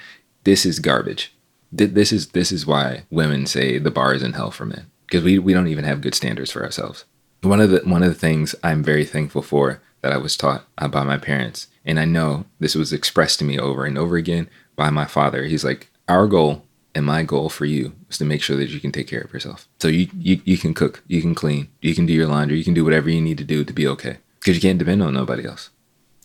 this 0.44 0.66
is 0.66 0.80
garbage. 0.80 1.34
This 1.72 2.12
is 2.12 2.30
this 2.30 2.52
is 2.52 2.66
why 2.66 3.04
women 3.12 3.46
say 3.46 3.78
the 3.78 3.92
bar 3.92 4.16
is 4.16 4.24
in 4.24 4.34
hell 4.34 4.50
for 4.50 4.66
men 4.66 4.88
because 5.06 5.24
we 5.24 5.38
we 5.38 5.54
don't 5.54 5.68
even 5.68 5.84
have 5.84 6.02
good 6.02 6.16
standards 6.16 6.52
for 6.52 6.64
ourselves. 6.64 7.06
One 7.42 7.62
of 7.62 7.70
the 7.70 7.82
one 7.82 8.02
of 8.02 8.10
the 8.10 8.20
things 8.20 8.56
I'm 8.64 8.84
very 8.84 9.06
thankful 9.06 9.44
for 9.44 9.82
that 10.02 10.14
I 10.14 10.18
was 10.18 10.38
taught 10.38 10.66
uh, 10.78 10.88
by 10.88 11.04
my 11.04 11.18
parents. 11.18 11.68
And 11.86 12.00
I 12.00 12.06
know 12.06 12.46
this 12.60 12.76
was 12.76 12.94
expressed 12.94 13.40
to 13.40 13.46
me 13.46 13.60
over 13.60 13.86
and 13.86 13.98
over 13.98 14.16
again 14.16 14.50
by 14.76 14.90
my 14.90 15.06
father. 15.06 15.44
He's 15.46 15.64
like, 15.64 15.90
Our 16.08 16.28
goal 16.28 16.66
and 16.96 17.06
my 17.06 17.24
goal 17.24 17.50
for 17.50 17.66
you 17.66 17.94
is 18.10 18.18
to 18.18 18.26
make 18.26 18.42
sure 18.42 18.58
that 18.58 18.70
you 18.70 18.80
can 18.80 18.92
take 18.92 19.08
care 19.08 19.22
of 19.22 19.34
yourself. 19.34 19.68
So 19.80 19.88
you, 19.88 20.10
you, 20.18 20.42
you 20.44 20.58
can 20.58 20.74
cook, 20.74 21.04
you 21.08 21.22
can 21.22 21.36
clean, 21.36 21.70
you 21.82 21.94
can 21.94 22.06
do 22.06 22.14
your 22.14 22.28
laundry, 22.28 22.58
you 22.58 22.64
can 22.64 22.74
do 22.74 22.84
whatever 22.84 23.10
you 23.10 23.22
need 23.22 23.38
to 23.38 23.44
do 23.44 23.64
to 23.64 23.74
be 23.74 23.88
okay. 23.88 24.18
Because 24.40 24.56
you 24.56 24.62
can't 24.62 24.80
depend 24.80 25.04
on 25.04 25.14
nobody 25.14 25.46
else. 25.46 25.70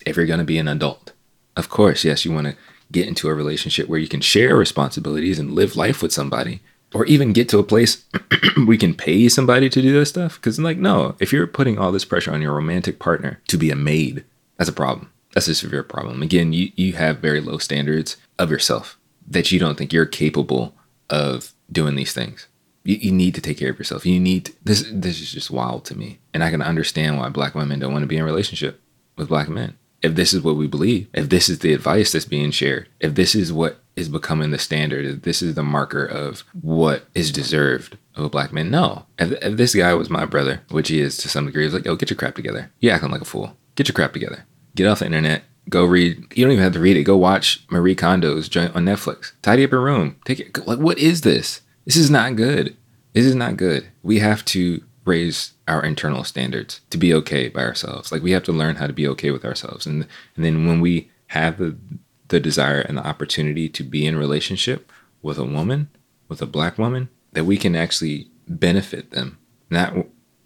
If 0.05 0.15
you're 0.15 0.25
going 0.25 0.39
to 0.39 0.45
be 0.45 0.57
an 0.57 0.67
adult, 0.67 1.11
of 1.55 1.69
course, 1.69 2.03
yes, 2.03 2.25
you 2.25 2.31
want 2.31 2.47
to 2.47 2.55
get 2.91 3.07
into 3.07 3.29
a 3.29 3.33
relationship 3.33 3.87
where 3.87 3.99
you 3.99 4.07
can 4.07 4.21
share 4.21 4.55
responsibilities 4.55 5.39
and 5.39 5.53
live 5.53 5.75
life 5.75 6.01
with 6.01 6.13
somebody 6.13 6.61
or 6.95 7.05
even 7.07 7.33
get 7.33 7.49
to 7.49 7.59
a 7.59 7.63
place 7.63 8.05
we 8.65 8.77
can 8.77 8.93
pay 8.93 9.27
somebody 9.27 9.69
to 9.69 9.81
do 9.81 9.91
this 9.91 10.09
stuff. 10.09 10.37
Because, 10.37 10.57
like, 10.57 10.77
no, 10.77 11.17
if 11.19 11.33
you're 11.33 11.45
putting 11.45 11.77
all 11.77 11.91
this 11.91 12.05
pressure 12.05 12.31
on 12.31 12.41
your 12.41 12.53
romantic 12.53 12.99
partner 12.99 13.41
to 13.49 13.57
be 13.57 13.69
a 13.69 13.75
maid, 13.75 14.23
that's 14.55 14.69
a 14.69 14.73
problem. 14.73 15.11
That's 15.33 15.49
a 15.49 15.55
severe 15.55 15.83
problem. 15.83 16.23
Again, 16.23 16.53
you, 16.53 16.71
you 16.77 16.93
have 16.93 17.19
very 17.19 17.41
low 17.41 17.57
standards 17.57 18.15
of 18.39 18.49
yourself 18.49 18.97
that 19.27 19.51
you 19.51 19.59
don't 19.59 19.77
think 19.77 19.91
you're 19.91 20.05
capable 20.05 20.73
of 21.09 21.51
doing 21.69 21.95
these 21.95 22.13
things. 22.13 22.47
You, 22.85 22.95
you 22.95 23.11
need 23.11 23.35
to 23.35 23.41
take 23.41 23.57
care 23.57 23.71
of 23.71 23.77
yourself. 23.77 24.05
You 24.05 24.17
need 24.17 24.45
to, 24.45 24.53
this. 24.63 24.89
This 24.89 25.19
is 25.19 25.33
just 25.33 25.51
wild 25.51 25.83
to 25.85 25.97
me, 25.97 26.19
and 26.33 26.45
I 26.45 26.49
can 26.49 26.61
understand 26.61 27.17
why 27.17 27.27
black 27.27 27.55
women 27.55 27.79
don't 27.79 27.91
want 27.91 28.03
to 28.03 28.07
be 28.07 28.15
in 28.15 28.21
a 28.21 28.25
relationship 28.25 28.79
with 29.17 29.27
black 29.27 29.49
men. 29.49 29.75
If 30.01 30.15
this 30.15 30.33
is 30.33 30.41
what 30.41 30.55
we 30.55 30.67
believe, 30.67 31.07
if 31.13 31.27
this 31.27 31.49
is 31.49 31.59
the 31.59 31.73
advice 31.73 32.13
that's 32.13 32.23
being 32.23 32.51
shared, 32.51 32.87
if 33.01 33.15
this 33.15 33.35
is 33.35 33.51
what 33.51 33.81
is 33.95 34.09
becoming 34.09 34.51
the 34.51 34.57
standard. 34.57 35.23
This 35.23 35.41
is 35.41 35.55
the 35.55 35.63
marker 35.63 36.05
of 36.05 36.43
what 36.61 37.05
is 37.13 37.31
deserved 37.31 37.97
of 38.15 38.25
a 38.25 38.29
black 38.29 38.51
man. 38.51 38.69
No. 38.69 39.05
If, 39.17 39.31
if 39.43 39.57
this 39.57 39.75
guy 39.75 39.93
was 39.93 40.09
my 40.09 40.25
brother, 40.25 40.61
which 40.69 40.89
he 40.89 40.99
is 40.99 41.17
to 41.17 41.29
some 41.29 41.45
degree, 41.45 41.63
he's 41.63 41.73
like, 41.73 41.85
yo, 41.85 41.95
get 41.95 42.09
your 42.09 42.17
crap 42.17 42.35
together. 42.35 42.71
You 42.79 42.89
acting 42.89 43.11
like 43.11 43.21
a 43.21 43.25
fool. 43.25 43.55
Get 43.75 43.87
your 43.87 43.93
crap 43.95 44.13
together. 44.13 44.45
Get 44.75 44.87
off 44.87 44.99
the 44.99 45.05
internet. 45.05 45.43
Go 45.69 45.85
read. 45.85 46.17
You 46.35 46.45
don't 46.45 46.51
even 46.51 46.63
have 46.63 46.73
to 46.73 46.79
read 46.79 46.97
it. 46.97 47.03
Go 47.03 47.17
watch 47.17 47.65
Marie 47.69 47.95
Kondo's 47.95 48.49
joint 48.49 48.75
on 48.75 48.85
Netflix. 48.85 49.31
Tidy 49.41 49.63
up 49.63 49.71
your 49.71 49.81
room. 49.81 50.17
Take 50.25 50.39
it. 50.39 50.67
Like, 50.67 50.79
what 50.79 50.97
is 50.97 51.21
this? 51.21 51.61
This 51.85 51.95
is 51.95 52.09
not 52.09 52.35
good. 52.35 52.75
This 53.13 53.25
is 53.25 53.35
not 53.35 53.57
good. 53.57 53.87
We 54.03 54.19
have 54.19 54.43
to 54.45 54.83
raise 55.05 55.53
our 55.67 55.83
internal 55.83 56.23
standards 56.23 56.81
to 56.89 56.97
be 56.97 57.13
okay 57.13 57.47
by 57.47 57.63
ourselves. 57.63 58.11
Like 58.11 58.21
we 58.21 58.31
have 58.31 58.43
to 58.43 58.51
learn 58.51 58.75
how 58.75 58.87
to 58.87 58.93
be 58.93 59.07
okay 59.09 59.31
with 59.31 59.45
ourselves. 59.45 59.85
And 59.85 60.07
and 60.35 60.43
then 60.43 60.67
when 60.67 60.81
we 60.81 61.09
have 61.27 61.57
the 61.57 61.77
the 62.27 62.39
desire 62.39 62.81
and 62.81 62.97
the 62.97 63.05
opportunity 63.05 63.69
to 63.69 63.83
be 63.83 64.05
in 64.05 64.17
relationship 64.17 64.91
with 65.21 65.37
a 65.37 65.43
woman, 65.43 65.89
with 66.27 66.41
a 66.41 66.45
black 66.45 66.77
woman, 66.77 67.09
that 67.33 67.45
we 67.45 67.57
can 67.57 67.75
actually 67.75 68.29
benefit 68.47 69.11
them. 69.11 69.37
Not 69.69 69.93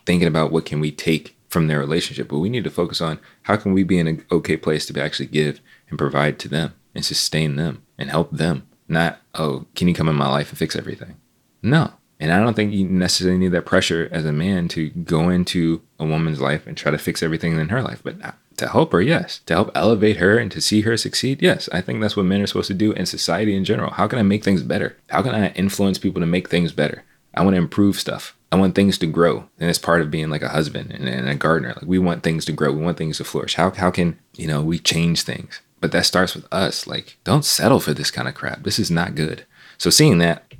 thinking 0.05 0.27
about 0.27 0.51
what 0.51 0.65
can 0.65 0.79
we 0.79 0.91
take 0.91 1.35
from 1.49 1.67
their 1.67 1.79
relationship, 1.79 2.29
but 2.29 2.39
we 2.39 2.49
need 2.49 2.63
to 2.63 2.69
focus 2.69 3.01
on 3.01 3.19
how 3.43 3.57
can 3.57 3.73
we 3.73 3.83
be 3.83 3.97
in 3.97 4.07
an 4.07 4.25
okay 4.31 4.55
place 4.55 4.85
to 4.85 5.01
actually 5.01 5.25
give 5.25 5.61
and 5.89 5.97
provide 5.97 6.39
to 6.39 6.47
them 6.47 6.73
and 6.93 7.03
sustain 7.03 7.55
them 7.55 7.83
and 7.97 8.09
help 8.09 8.31
them. 8.31 8.67
Not, 8.87 9.19
oh, 9.35 9.65
can 9.75 9.87
you 9.87 9.93
come 9.93 10.09
in 10.09 10.15
my 10.15 10.29
life 10.29 10.49
and 10.49 10.57
fix 10.57 10.75
everything? 10.75 11.17
No. 11.61 11.93
And 12.19 12.33
I 12.33 12.39
don't 12.39 12.53
think 12.53 12.73
you 12.73 12.85
necessarily 12.85 13.37
need 13.37 13.51
that 13.53 13.65
pressure 13.65 14.09
as 14.11 14.25
a 14.25 14.33
man 14.33 14.67
to 14.69 14.89
go 14.89 15.29
into 15.29 15.81
a 15.99 16.05
woman's 16.05 16.41
life 16.41 16.67
and 16.67 16.75
try 16.75 16.91
to 16.91 16.97
fix 16.97 17.23
everything 17.23 17.57
in 17.57 17.69
her 17.69 17.81
life. 17.81 18.01
But 18.03 18.23
uh, 18.23 18.31
to 18.59 18.69
help 18.69 18.91
her, 18.91 19.01
yes. 19.01 19.39
To 19.47 19.53
help 19.55 19.71
elevate 19.75 20.17
her 20.17 20.37
and 20.37 20.51
to 20.51 20.61
see 20.61 20.81
her 20.81 20.95
succeed, 20.97 21.41
yes. 21.41 21.67
I 21.73 21.81
think 21.81 22.01
that's 22.01 22.15
what 22.15 22.25
men 22.25 22.41
are 22.41 22.47
supposed 22.47 22.67
to 22.67 22.73
do 22.73 22.91
in 22.93 23.05
society 23.05 23.55
in 23.55 23.65
general. 23.65 23.91
How 23.91 24.07
can 24.07 24.19
I 24.19 24.23
make 24.23 24.43
things 24.43 24.63
better? 24.63 24.97
How 25.09 25.21
can 25.21 25.35
I 25.35 25.49
influence 25.49 25.97
people 25.97 26.21
to 26.21 26.27
make 26.27 26.49
things 26.49 26.71
better? 26.71 27.03
I 27.33 27.43
want 27.43 27.55
to 27.55 27.61
improve 27.61 27.99
stuff. 27.99 28.35
I 28.51 28.55
want 28.55 28.75
things 28.75 28.97
to 28.99 29.07
grow. 29.07 29.49
And 29.59 29.69
it's 29.69 29.79
part 29.79 30.01
of 30.01 30.11
being 30.11 30.29
like 30.29 30.41
a 30.41 30.49
husband 30.49 30.91
and, 30.91 31.07
and 31.07 31.29
a 31.29 31.35
gardener. 31.35 31.73
Like 31.75 31.85
we 31.85 31.99
want 31.99 32.23
things 32.23 32.45
to 32.45 32.51
grow. 32.51 32.71
We 32.71 32.83
want 32.83 32.97
things 32.97 33.17
to 33.17 33.23
flourish. 33.23 33.55
How, 33.55 33.71
how 33.71 33.91
can, 33.91 34.19
you 34.35 34.47
know, 34.47 34.61
we 34.61 34.79
change 34.79 35.23
things? 35.23 35.61
But 35.81 35.91
that 35.91 36.05
starts 36.05 36.35
with 36.35 36.45
us. 36.51 36.87
Like, 36.87 37.17
don't 37.23 37.45
settle 37.45 37.79
for 37.79 37.93
this 37.93 38.11
kind 38.11 38.27
of 38.27 38.35
crap. 38.35 38.63
This 38.63 38.79
is 38.79 38.91
not 38.91 39.15
good. 39.15 39.45
So 39.77 39.89
seeing 39.89 40.17
that 40.17 40.51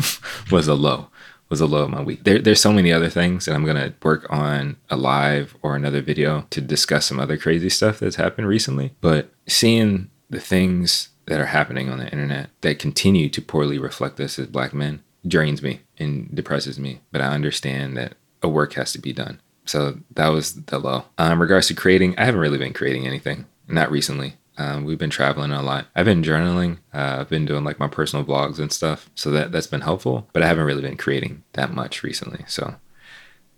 was 0.50 0.68
a 0.68 0.74
low 0.74 1.08
was 1.50 1.60
a 1.60 1.66
low 1.66 1.82
of 1.82 1.90
my 1.90 2.00
week. 2.00 2.24
There, 2.24 2.38
there's 2.38 2.60
so 2.60 2.72
many 2.72 2.92
other 2.92 3.10
things, 3.10 3.46
and 3.46 3.54
I'm 3.54 3.64
gonna 3.64 3.92
work 4.02 4.26
on 4.30 4.76
a 4.88 4.96
live 4.96 5.56
or 5.62 5.76
another 5.76 6.00
video 6.00 6.46
to 6.50 6.60
discuss 6.60 7.06
some 7.06 7.20
other 7.20 7.36
crazy 7.36 7.68
stuff 7.68 7.98
that's 7.98 8.16
happened 8.16 8.46
recently. 8.46 8.94
But 9.00 9.30
seeing 9.46 10.10
the 10.30 10.40
things 10.40 11.10
that 11.26 11.40
are 11.40 11.46
happening 11.46 11.88
on 11.88 11.98
the 11.98 12.10
internet 12.10 12.50
that 12.62 12.78
continue 12.78 13.28
to 13.28 13.42
poorly 13.42 13.78
reflect 13.78 14.18
us 14.20 14.38
as 14.38 14.46
black 14.46 14.72
men 14.72 15.02
drains 15.26 15.62
me 15.62 15.80
and 15.98 16.34
depresses 16.34 16.78
me. 16.78 17.00
But 17.12 17.20
I 17.20 17.26
understand 17.26 17.96
that 17.96 18.14
a 18.42 18.48
work 18.48 18.72
has 18.74 18.92
to 18.92 18.98
be 18.98 19.12
done. 19.12 19.40
So 19.64 19.98
that 20.14 20.28
was 20.28 20.54
the 20.54 20.78
low. 20.78 21.04
Um, 21.18 21.40
regards 21.40 21.68
to 21.68 21.74
creating, 21.74 22.18
I 22.18 22.24
haven't 22.24 22.40
really 22.40 22.58
been 22.58 22.72
creating 22.72 23.06
anything. 23.06 23.46
Not 23.68 23.90
recently. 23.90 24.34
Um, 24.60 24.84
we've 24.84 24.98
been 24.98 25.08
traveling 25.08 25.52
a 25.52 25.62
lot. 25.62 25.86
I've 25.96 26.04
been 26.04 26.22
journaling. 26.22 26.76
Uh, 26.92 27.16
I've 27.20 27.30
been 27.30 27.46
doing 27.46 27.64
like 27.64 27.78
my 27.78 27.88
personal 27.88 28.26
vlogs 28.26 28.58
and 28.58 28.70
stuff. 28.70 29.08
So 29.14 29.30
that, 29.30 29.52
that's 29.52 29.66
been 29.66 29.80
helpful, 29.80 30.28
but 30.34 30.42
I 30.42 30.46
haven't 30.46 30.66
really 30.66 30.82
been 30.82 30.98
creating 30.98 31.42
that 31.54 31.72
much 31.72 32.02
recently. 32.02 32.44
So 32.46 32.74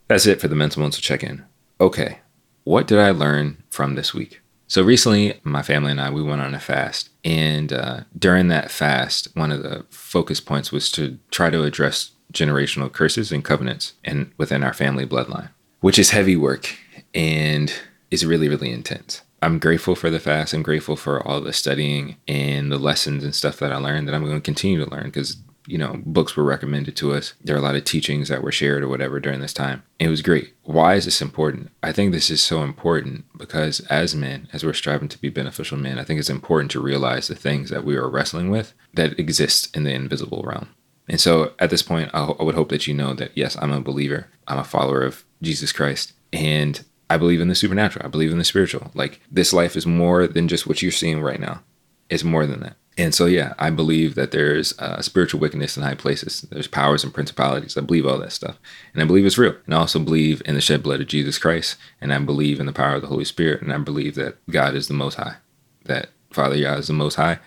that's 0.07 0.27
it 0.27 0.41
for 0.41 0.47
the 0.47 0.55
mental 0.55 0.81
mental 0.81 1.01
check 1.01 1.25
in. 1.25 1.45
Okay. 1.81 2.21
What 2.63 2.87
did 2.87 3.01
I 3.01 3.11
learn 3.11 3.65
from 3.69 3.97
this 3.97 4.15
week? 4.15 4.43
So 4.69 4.81
recently, 4.83 5.41
my 5.43 5.63
family 5.63 5.91
and 5.91 6.01
I, 6.01 6.09
we 6.09 6.23
went 6.23 6.41
on 6.41 6.55
a 6.55 6.61
fast. 6.61 7.11
And 7.25 7.73
uh, 7.73 8.03
during 8.17 8.47
that 8.49 8.71
fast, 8.71 9.27
one 9.35 9.51
of 9.51 9.65
the 9.65 9.85
focus 9.91 10.41
points 10.41 10.71
was 10.71 10.89
to 10.93 11.19
try 11.33 11.51
to 11.51 11.65
address 11.65 12.13
generational 12.33 12.93
curses 12.93 13.33
and 13.33 13.45
covenants 13.45 13.95
and 14.05 14.31
within 14.39 14.63
our 14.63 14.73
family 14.73 15.05
bloodline, 15.05 15.51
which 15.81 15.99
is 15.99 16.11
heavy 16.11 16.37
work 16.37 16.77
and 17.13 17.75
is 18.13 18.25
really, 18.25 18.49
really 18.49 18.71
intense. 18.71 19.23
I'm 19.43 19.59
grateful 19.59 19.95
for 19.95 20.09
the 20.09 20.21
fast. 20.21 20.55
I'm 20.55 20.63
grateful 20.63 20.97
for 20.97 21.27
all 21.27 21.41
the 21.41 21.53
studying 21.53 22.17
and 22.29 22.71
the 22.71 22.79
lessons 22.79 23.25
and 23.25 23.35
stuff 23.35 23.59
that 23.59 23.73
I 23.73 23.77
learned 23.77 24.09
that 24.09 24.15
I'm 24.15 24.25
going 24.25 24.37
to 24.37 24.41
continue 24.41 24.83
to 24.85 24.91
learn 24.91 25.05
because 25.05 25.37
you 25.67 25.79
know, 25.79 26.01
books 26.05 26.37
were 26.37 26.45
recommended 26.45 26.97
to 26.97 27.13
us. 27.13 27.35
There 27.43 27.55
are 27.55 27.59
a 27.59 27.63
lot 27.63 27.77
of 27.77 27.85
teachings 27.85 28.29
that 28.29 28.43
were 28.43 28.53
shared 28.53 28.83
or 28.83 28.89
whatever 28.89 29.21
during 29.21 29.41
this 29.41 29.53
time. 29.53 29.83
It 29.99 30.09
was 30.09 30.23
great. 30.23 30.55
Why 30.65 30.95
is 30.95 31.05
this 31.05 31.23
important? 31.23 31.71
I 31.83 31.93
think 31.93 32.13
this 32.13 32.31
is 32.31 32.43
so 32.43 32.63
important 32.63 33.25
because 33.37 33.81
as 33.81 34.15
men, 34.15 34.49
as 34.53 34.65
we're 34.65 34.73
striving 34.73 35.09
to 35.09 35.19
be 35.19 35.29
beneficial 35.29 35.79
men, 35.79 35.99
I 35.99 36.05
think 36.05 36.19
it's 36.19 36.31
important 36.31 36.71
to 36.73 36.83
realize 36.83 37.29
the 37.29 37.35
things 37.35 37.71
that 37.71 37.85
we 37.85 37.97
are 37.97 38.11
wrestling 38.11 38.51
with 38.51 38.75
that 38.95 39.19
exist 39.19 39.75
in 39.77 39.85
the 39.85 39.93
invisible 39.93 40.43
realm. 40.43 40.69
And 41.09 41.21
so 41.21 41.53
at 41.59 41.71
this 41.71 41.83
point, 41.83 42.11
I, 42.13 42.25
I 42.25 42.43
would 42.43 42.55
hope 42.55 42.71
that 42.71 42.87
you 42.87 42.95
know 42.95 43.15
that 43.15 43.33
yes, 43.37 43.57
I'm 43.61 43.73
a 43.73 43.81
believer. 43.81 44.29
I'm 44.49 44.59
a 44.59 44.65
follower 44.65 45.03
of 45.03 45.25
Jesus 45.43 45.73
Christ. 45.73 46.13
And 46.33 46.85
I 47.12 47.19
believe 47.19 47.40
in 47.40 47.49
the 47.49 47.54
supernatural. 47.54 48.07
I 48.07 48.09
believe 48.09 48.33
in 48.33 48.38
the 48.38 48.45
spiritual. 48.45 48.90
Like 48.95 49.21
this 49.31 49.52
life 49.52 49.76
is 49.76 49.87
more 49.87 50.26
than 50.26 50.49
just 50.49 50.66
what 50.66 50.81
you're 50.81 50.90
seeing 50.90 51.21
right 51.21 51.40
now. 51.40 51.62
It's 52.09 52.25
more 52.25 52.47
than 52.47 52.61
that. 52.61 52.76
And 52.99 53.14
so, 53.14 53.26
yeah, 53.26 53.54
I 53.59 53.71
believe 53.71 54.14
that 54.16 54.33
there's 54.33 54.78
uh, 54.78 55.00
spiritual 55.00 55.40
wickedness 55.40 55.76
in 55.76 55.83
high 55.83 55.95
places. 55.95 56.42
There's 56.50 56.66
powers 56.66 57.04
and 57.04 57.12
principalities. 57.12 57.76
I 57.76 57.81
believe 57.81 58.07
all 58.07 58.19
that 58.19 58.33
stuff. 58.33 58.59
And 58.92 59.02
I 59.02 59.07
believe 59.07 59.25
it's 59.25 59.38
real. 59.38 59.57
And 59.64 59.75
I 59.75 59.78
also 59.78 59.99
believe 59.99 60.42
in 60.45 60.54
the 60.54 60.61
shed 60.61 60.83
blood 60.83 61.00
of 61.00 61.07
Jesus 61.07 61.38
Christ. 61.38 61.76
And 62.00 62.12
I 62.12 62.19
believe 62.19 62.61
in 62.61 62.66
the 62.66 62.73
power 62.73 62.97
of 62.97 63.02
the 63.02 63.09
Holy 63.09 63.25
Spirit. 63.25 63.62
And 63.62 63.73
I 63.73 63.78
believe 63.78 64.14
that 64.16 64.37
God 64.50 64.75
is 64.75 64.88
the 64.88 64.95
Most 64.95 65.14
High, 65.14 65.37
that 65.85 66.11
Father 66.33 66.61
God 66.61 66.78
is 66.78 66.87
the 66.87 66.92
Most 66.92 67.14
High. 67.14 67.38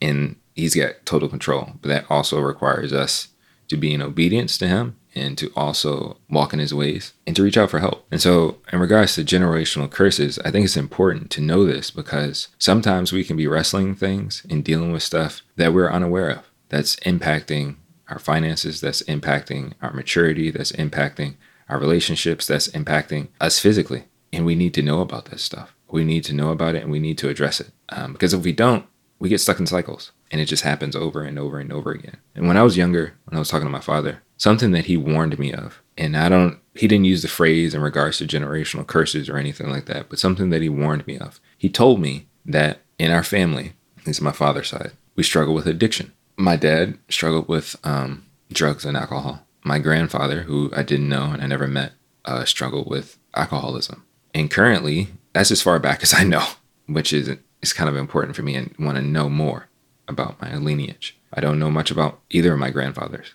And 0.00 0.36
He's 0.54 0.74
got 0.74 1.04
total 1.04 1.28
control. 1.28 1.72
But 1.82 1.88
that 1.88 2.10
also 2.10 2.40
requires 2.40 2.92
us 2.92 3.28
to 3.68 3.76
be 3.76 3.92
in 3.92 4.00
obedience 4.00 4.56
to 4.58 4.68
Him 4.68 4.96
and 5.14 5.36
to 5.38 5.52
also 5.56 6.16
walk 6.28 6.52
in 6.52 6.58
his 6.58 6.74
ways 6.74 7.12
and 7.26 7.34
to 7.36 7.42
reach 7.42 7.56
out 7.56 7.70
for 7.70 7.78
help. 7.78 8.06
And 8.10 8.20
so, 8.20 8.58
in 8.72 8.80
regards 8.80 9.14
to 9.14 9.24
generational 9.24 9.90
curses, 9.90 10.38
I 10.40 10.50
think 10.50 10.64
it's 10.64 10.76
important 10.76 11.30
to 11.32 11.40
know 11.40 11.64
this 11.64 11.90
because 11.90 12.48
sometimes 12.58 13.12
we 13.12 13.24
can 13.24 13.36
be 13.36 13.46
wrestling 13.46 13.94
things 13.94 14.44
and 14.50 14.64
dealing 14.64 14.92
with 14.92 15.02
stuff 15.02 15.42
that 15.56 15.72
we're 15.72 15.90
unaware 15.90 16.30
of 16.30 16.50
that's 16.68 16.96
impacting 16.96 17.76
our 18.08 18.18
finances, 18.18 18.80
that's 18.80 19.02
impacting 19.02 19.72
our 19.80 19.92
maturity, 19.92 20.50
that's 20.50 20.72
impacting 20.72 21.36
our 21.68 21.78
relationships, 21.78 22.46
that's 22.46 22.68
impacting 22.68 23.28
us 23.40 23.58
physically. 23.58 24.04
And 24.32 24.44
we 24.44 24.54
need 24.54 24.74
to 24.74 24.82
know 24.82 25.00
about 25.00 25.26
this 25.26 25.42
stuff. 25.42 25.74
We 25.88 26.04
need 26.04 26.24
to 26.24 26.34
know 26.34 26.50
about 26.50 26.74
it 26.74 26.82
and 26.82 26.90
we 26.90 26.98
need 26.98 27.18
to 27.18 27.28
address 27.28 27.60
it. 27.60 27.70
Um, 27.90 28.12
because 28.12 28.34
if 28.34 28.42
we 28.42 28.52
don't, 28.52 28.86
we 29.18 29.28
get 29.28 29.40
stuck 29.40 29.60
in 29.60 29.66
cycles 29.66 30.12
and 30.30 30.40
it 30.40 30.46
just 30.46 30.64
happens 30.64 30.96
over 30.96 31.22
and 31.22 31.38
over 31.38 31.58
and 31.58 31.72
over 31.72 31.92
again. 31.92 32.16
And 32.34 32.46
when 32.46 32.56
I 32.56 32.62
was 32.62 32.76
younger, 32.76 33.14
when 33.24 33.36
I 33.36 33.38
was 33.38 33.48
talking 33.48 33.66
to 33.66 33.72
my 33.72 33.80
father, 33.80 34.22
something 34.36 34.72
that 34.72 34.86
he 34.86 34.96
warned 34.96 35.38
me 35.38 35.52
of, 35.52 35.80
and 35.96 36.16
I 36.16 36.28
don't, 36.28 36.58
he 36.74 36.88
didn't 36.88 37.04
use 37.04 37.22
the 37.22 37.28
phrase 37.28 37.74
in 37.74 37.80
regards 37.80 38.18
to 38.18 38.26
generational 38.26 38.86
curses 38.86 39.28
or 39.28 39.36
anything 39.36 39.70
like 39.70 39.86
that, 39.86 40.08
but 40.08 40.18
something 40.18 40.50
that 40.50 40.62
he 40.62 40.68
warned 40.68 41.06
me 41.06 41.18
of. 41.18 41.40
He 41.56 41.68
told 41.68 42.00
me 42.00 42.26
that 42.44 42.80
in 42.98 43.10
our 43.10 43.22
family, 43.22 43.74
this 44.04 44.16
is 44.16 44.22
my 44.22 44.32
father's 44.32 44.68
side, 44.68 44.92
we 45.16 45.22
struggle 45.22 45.54
with 45.54 45.66
addiction. 45.66 46.12
My 46.36 46.56
dad 46.56 46.98
struggled 47.08 47.48
with 47.48 47.76
um, 47.84 48.26
drugs 48.52 48.84
and 48.84 48.96
alcohol. 48.96 49.46
My 49.62 49.78
grandfather, 49.78 50.42
who 50.42 50.70
I 50.76 50.82
didn't 50.82 51.08
know 51.08 51.30
and 51.32 51.42
I 51.42 51.46
never 51.46 51.68
met, 51.68 51.92
uh, 52.24 52.44
struggled 52.44 52.90
with 52.90 53.18
alcoholism. 53.34 54.04
And 54.34 54.50
currently, 54.50 55.08
that's 55.32 55.50
as 55.50 55.62
far 55.62 55.78
back 55.78 56.02
as 56.02 56.12
I 56.12 56.24
know, 56.24 56.44
which 56.86 57.12
is, 57.12 57.36
is 57.68 57.72
kind 57.72 57.88
of 57.88 57.96
important 57.96 58.36
for 58.36 58.42
me 58.42 58.54
and 58.54 58.74
want 58.78 58.96
to 58.96 59.02
know 59.02 59.28
more 59.28 59.68
about 60.06 60.40
my 60.40 60.54
lineage. 60.56 61.18
I 61.32 61.40
don't 61.40 61.58
know 61.58 61.70
much 61.70 61.90
about 61.90 62.20
either 62.30 62.52
of 62.52 62.58
my 62.58 62.70
grandfathers. 62.70 63.34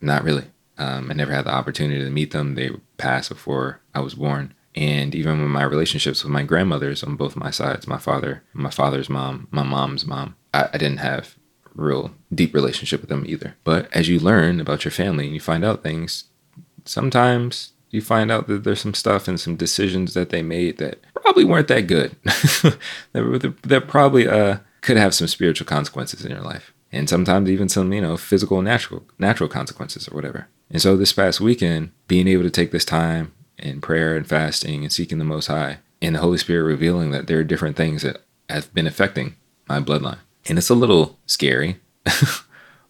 Not 0.00 0.22
really. 0.22 0.44
Um, 0.78 1.10
I 1.10 1.14
never 1.14 1.32
had 1.32 1.46
the 1.46 1.54
opportunity 1.54 2.02
to 2.04 2.10
meet 2.10 2.30
them. 2.30 2.54
They 2.54 2.70
passed 2.96 3.30
before 3.30 3.80
I 3.94 4.00
was 4.00 4.14
born. 4.14 4.54
And 4.74 5.14
even 5.14 5.40
with 5.40 5.50
my 5.50 5.64
relationships 5.64 6.22
with 6.22 6.32
my 6.32 6.44
grandmothers 6.44 7.02
on 7.02 7.16
both 7.16 7.36
my 7.36 7.50
sides, 7.50 7.88
my 7.88 7.98
father, 7.98 8.44
my 8.52 8.70
father's 8.70 9.10
mom, 9.10 9.48
my 9.50 9.64
mom's 9.64 10.06
mom, 10.06 10.36
I, 10.54 10.68
I 10.72 10.78
didn't 10.78 10.98
have 10.98 11.36
real 11.74 12.12
deep 12.32 12.54
relationship 12.54 13.00
with 13.00 13.10
them 13.10 13.24
either. 13.26 13.56
But 13.64 13.92
as 13.92 14.08
you 14.08 14.20
learn 14.20 14.60
about 14.60 14.84
your 14.84 14.92
family 14.92 15.24
and 15.26 15.34
you 15.34 15.40
find 15.40 15.64
out 15.64 15.82
things, 15.82 16.24
sometimes 16.84 17.72
you 17.90 18.00
find 18.00 18.30
out 18.30 18.46
that 18.46 18.64
there's 18.64 18.80
some 18.80 18.94
stuff 18.94 19.28
and 19.28 19.38
some 19.38 19.56
decisions 19.56 20.14
that 20.14 20.30
they 20.30 20.42
made 20.42 20.78
that 20.78 21.00
probably 21.14 21.44
weren't 21.44 21.68
that 21.68 21.86
good. 21.86 22.16
that, 22.24 23.54
that 23.62 23.88
probably 23.88 24.28
uh, 24.28 24.58
could 24.80 24.96
have 24.96 25.14
some 25.14 25.26
spiritual 25.26 25.66
consequences 25.66 26.24
in 26.24 26.30
your 26.30 26.40
life. 26.40 26.72
And 26.92 27.08
sometimes 27.08 27.48
even 27.48 27.68
some 27.68 27.92
you 27.92 28.00
know 28.00 28.16
physical 28.16 28.62
natural 28.62 29.04
natural 29.18 29.48
consequences 29.48 30.08
or 30.08 30.14
whatever. 30.14 30.48
And 30.70 30.82
so 30.82 30.96
this 30.96 31.12
past 31.12 31.40
weekend 31.40 31.92
being 32.08 32.28
able 32.28 32.42
to 32.44 32.50
take 32.50 32.72
this 32.72 32.84
time 32.84 33.32
in 33.58 33.80
prayer 33.80 34.16
and 34.16 34.26
fasting 34.26 34.82
and 34.82 34.92
seeking 34.92 35.18
the 35.18 35.24
most 35.24 35.46
high 35.46 35.78
and 36.02 36.14
the 36.14 36.20
holy 36.20 36.38
spirit 36.38 36.64
revealing 36.64 37.10
that 37.10 37.26
there 37.26 37.38
are 37.38 37.44
different 37.44 37.76
things 37.76 38.02
that 38.02 38.22
have 38.48 38.72
been 38.74 38.86
affecting 38.86 39.36
my 39.68 39.80
bloodline. 39.80 40.18
And 40.48 40.58
it's 40.58 40.70
a 40.70 40.74
little 40.74 41.18
scary 41.26 41.78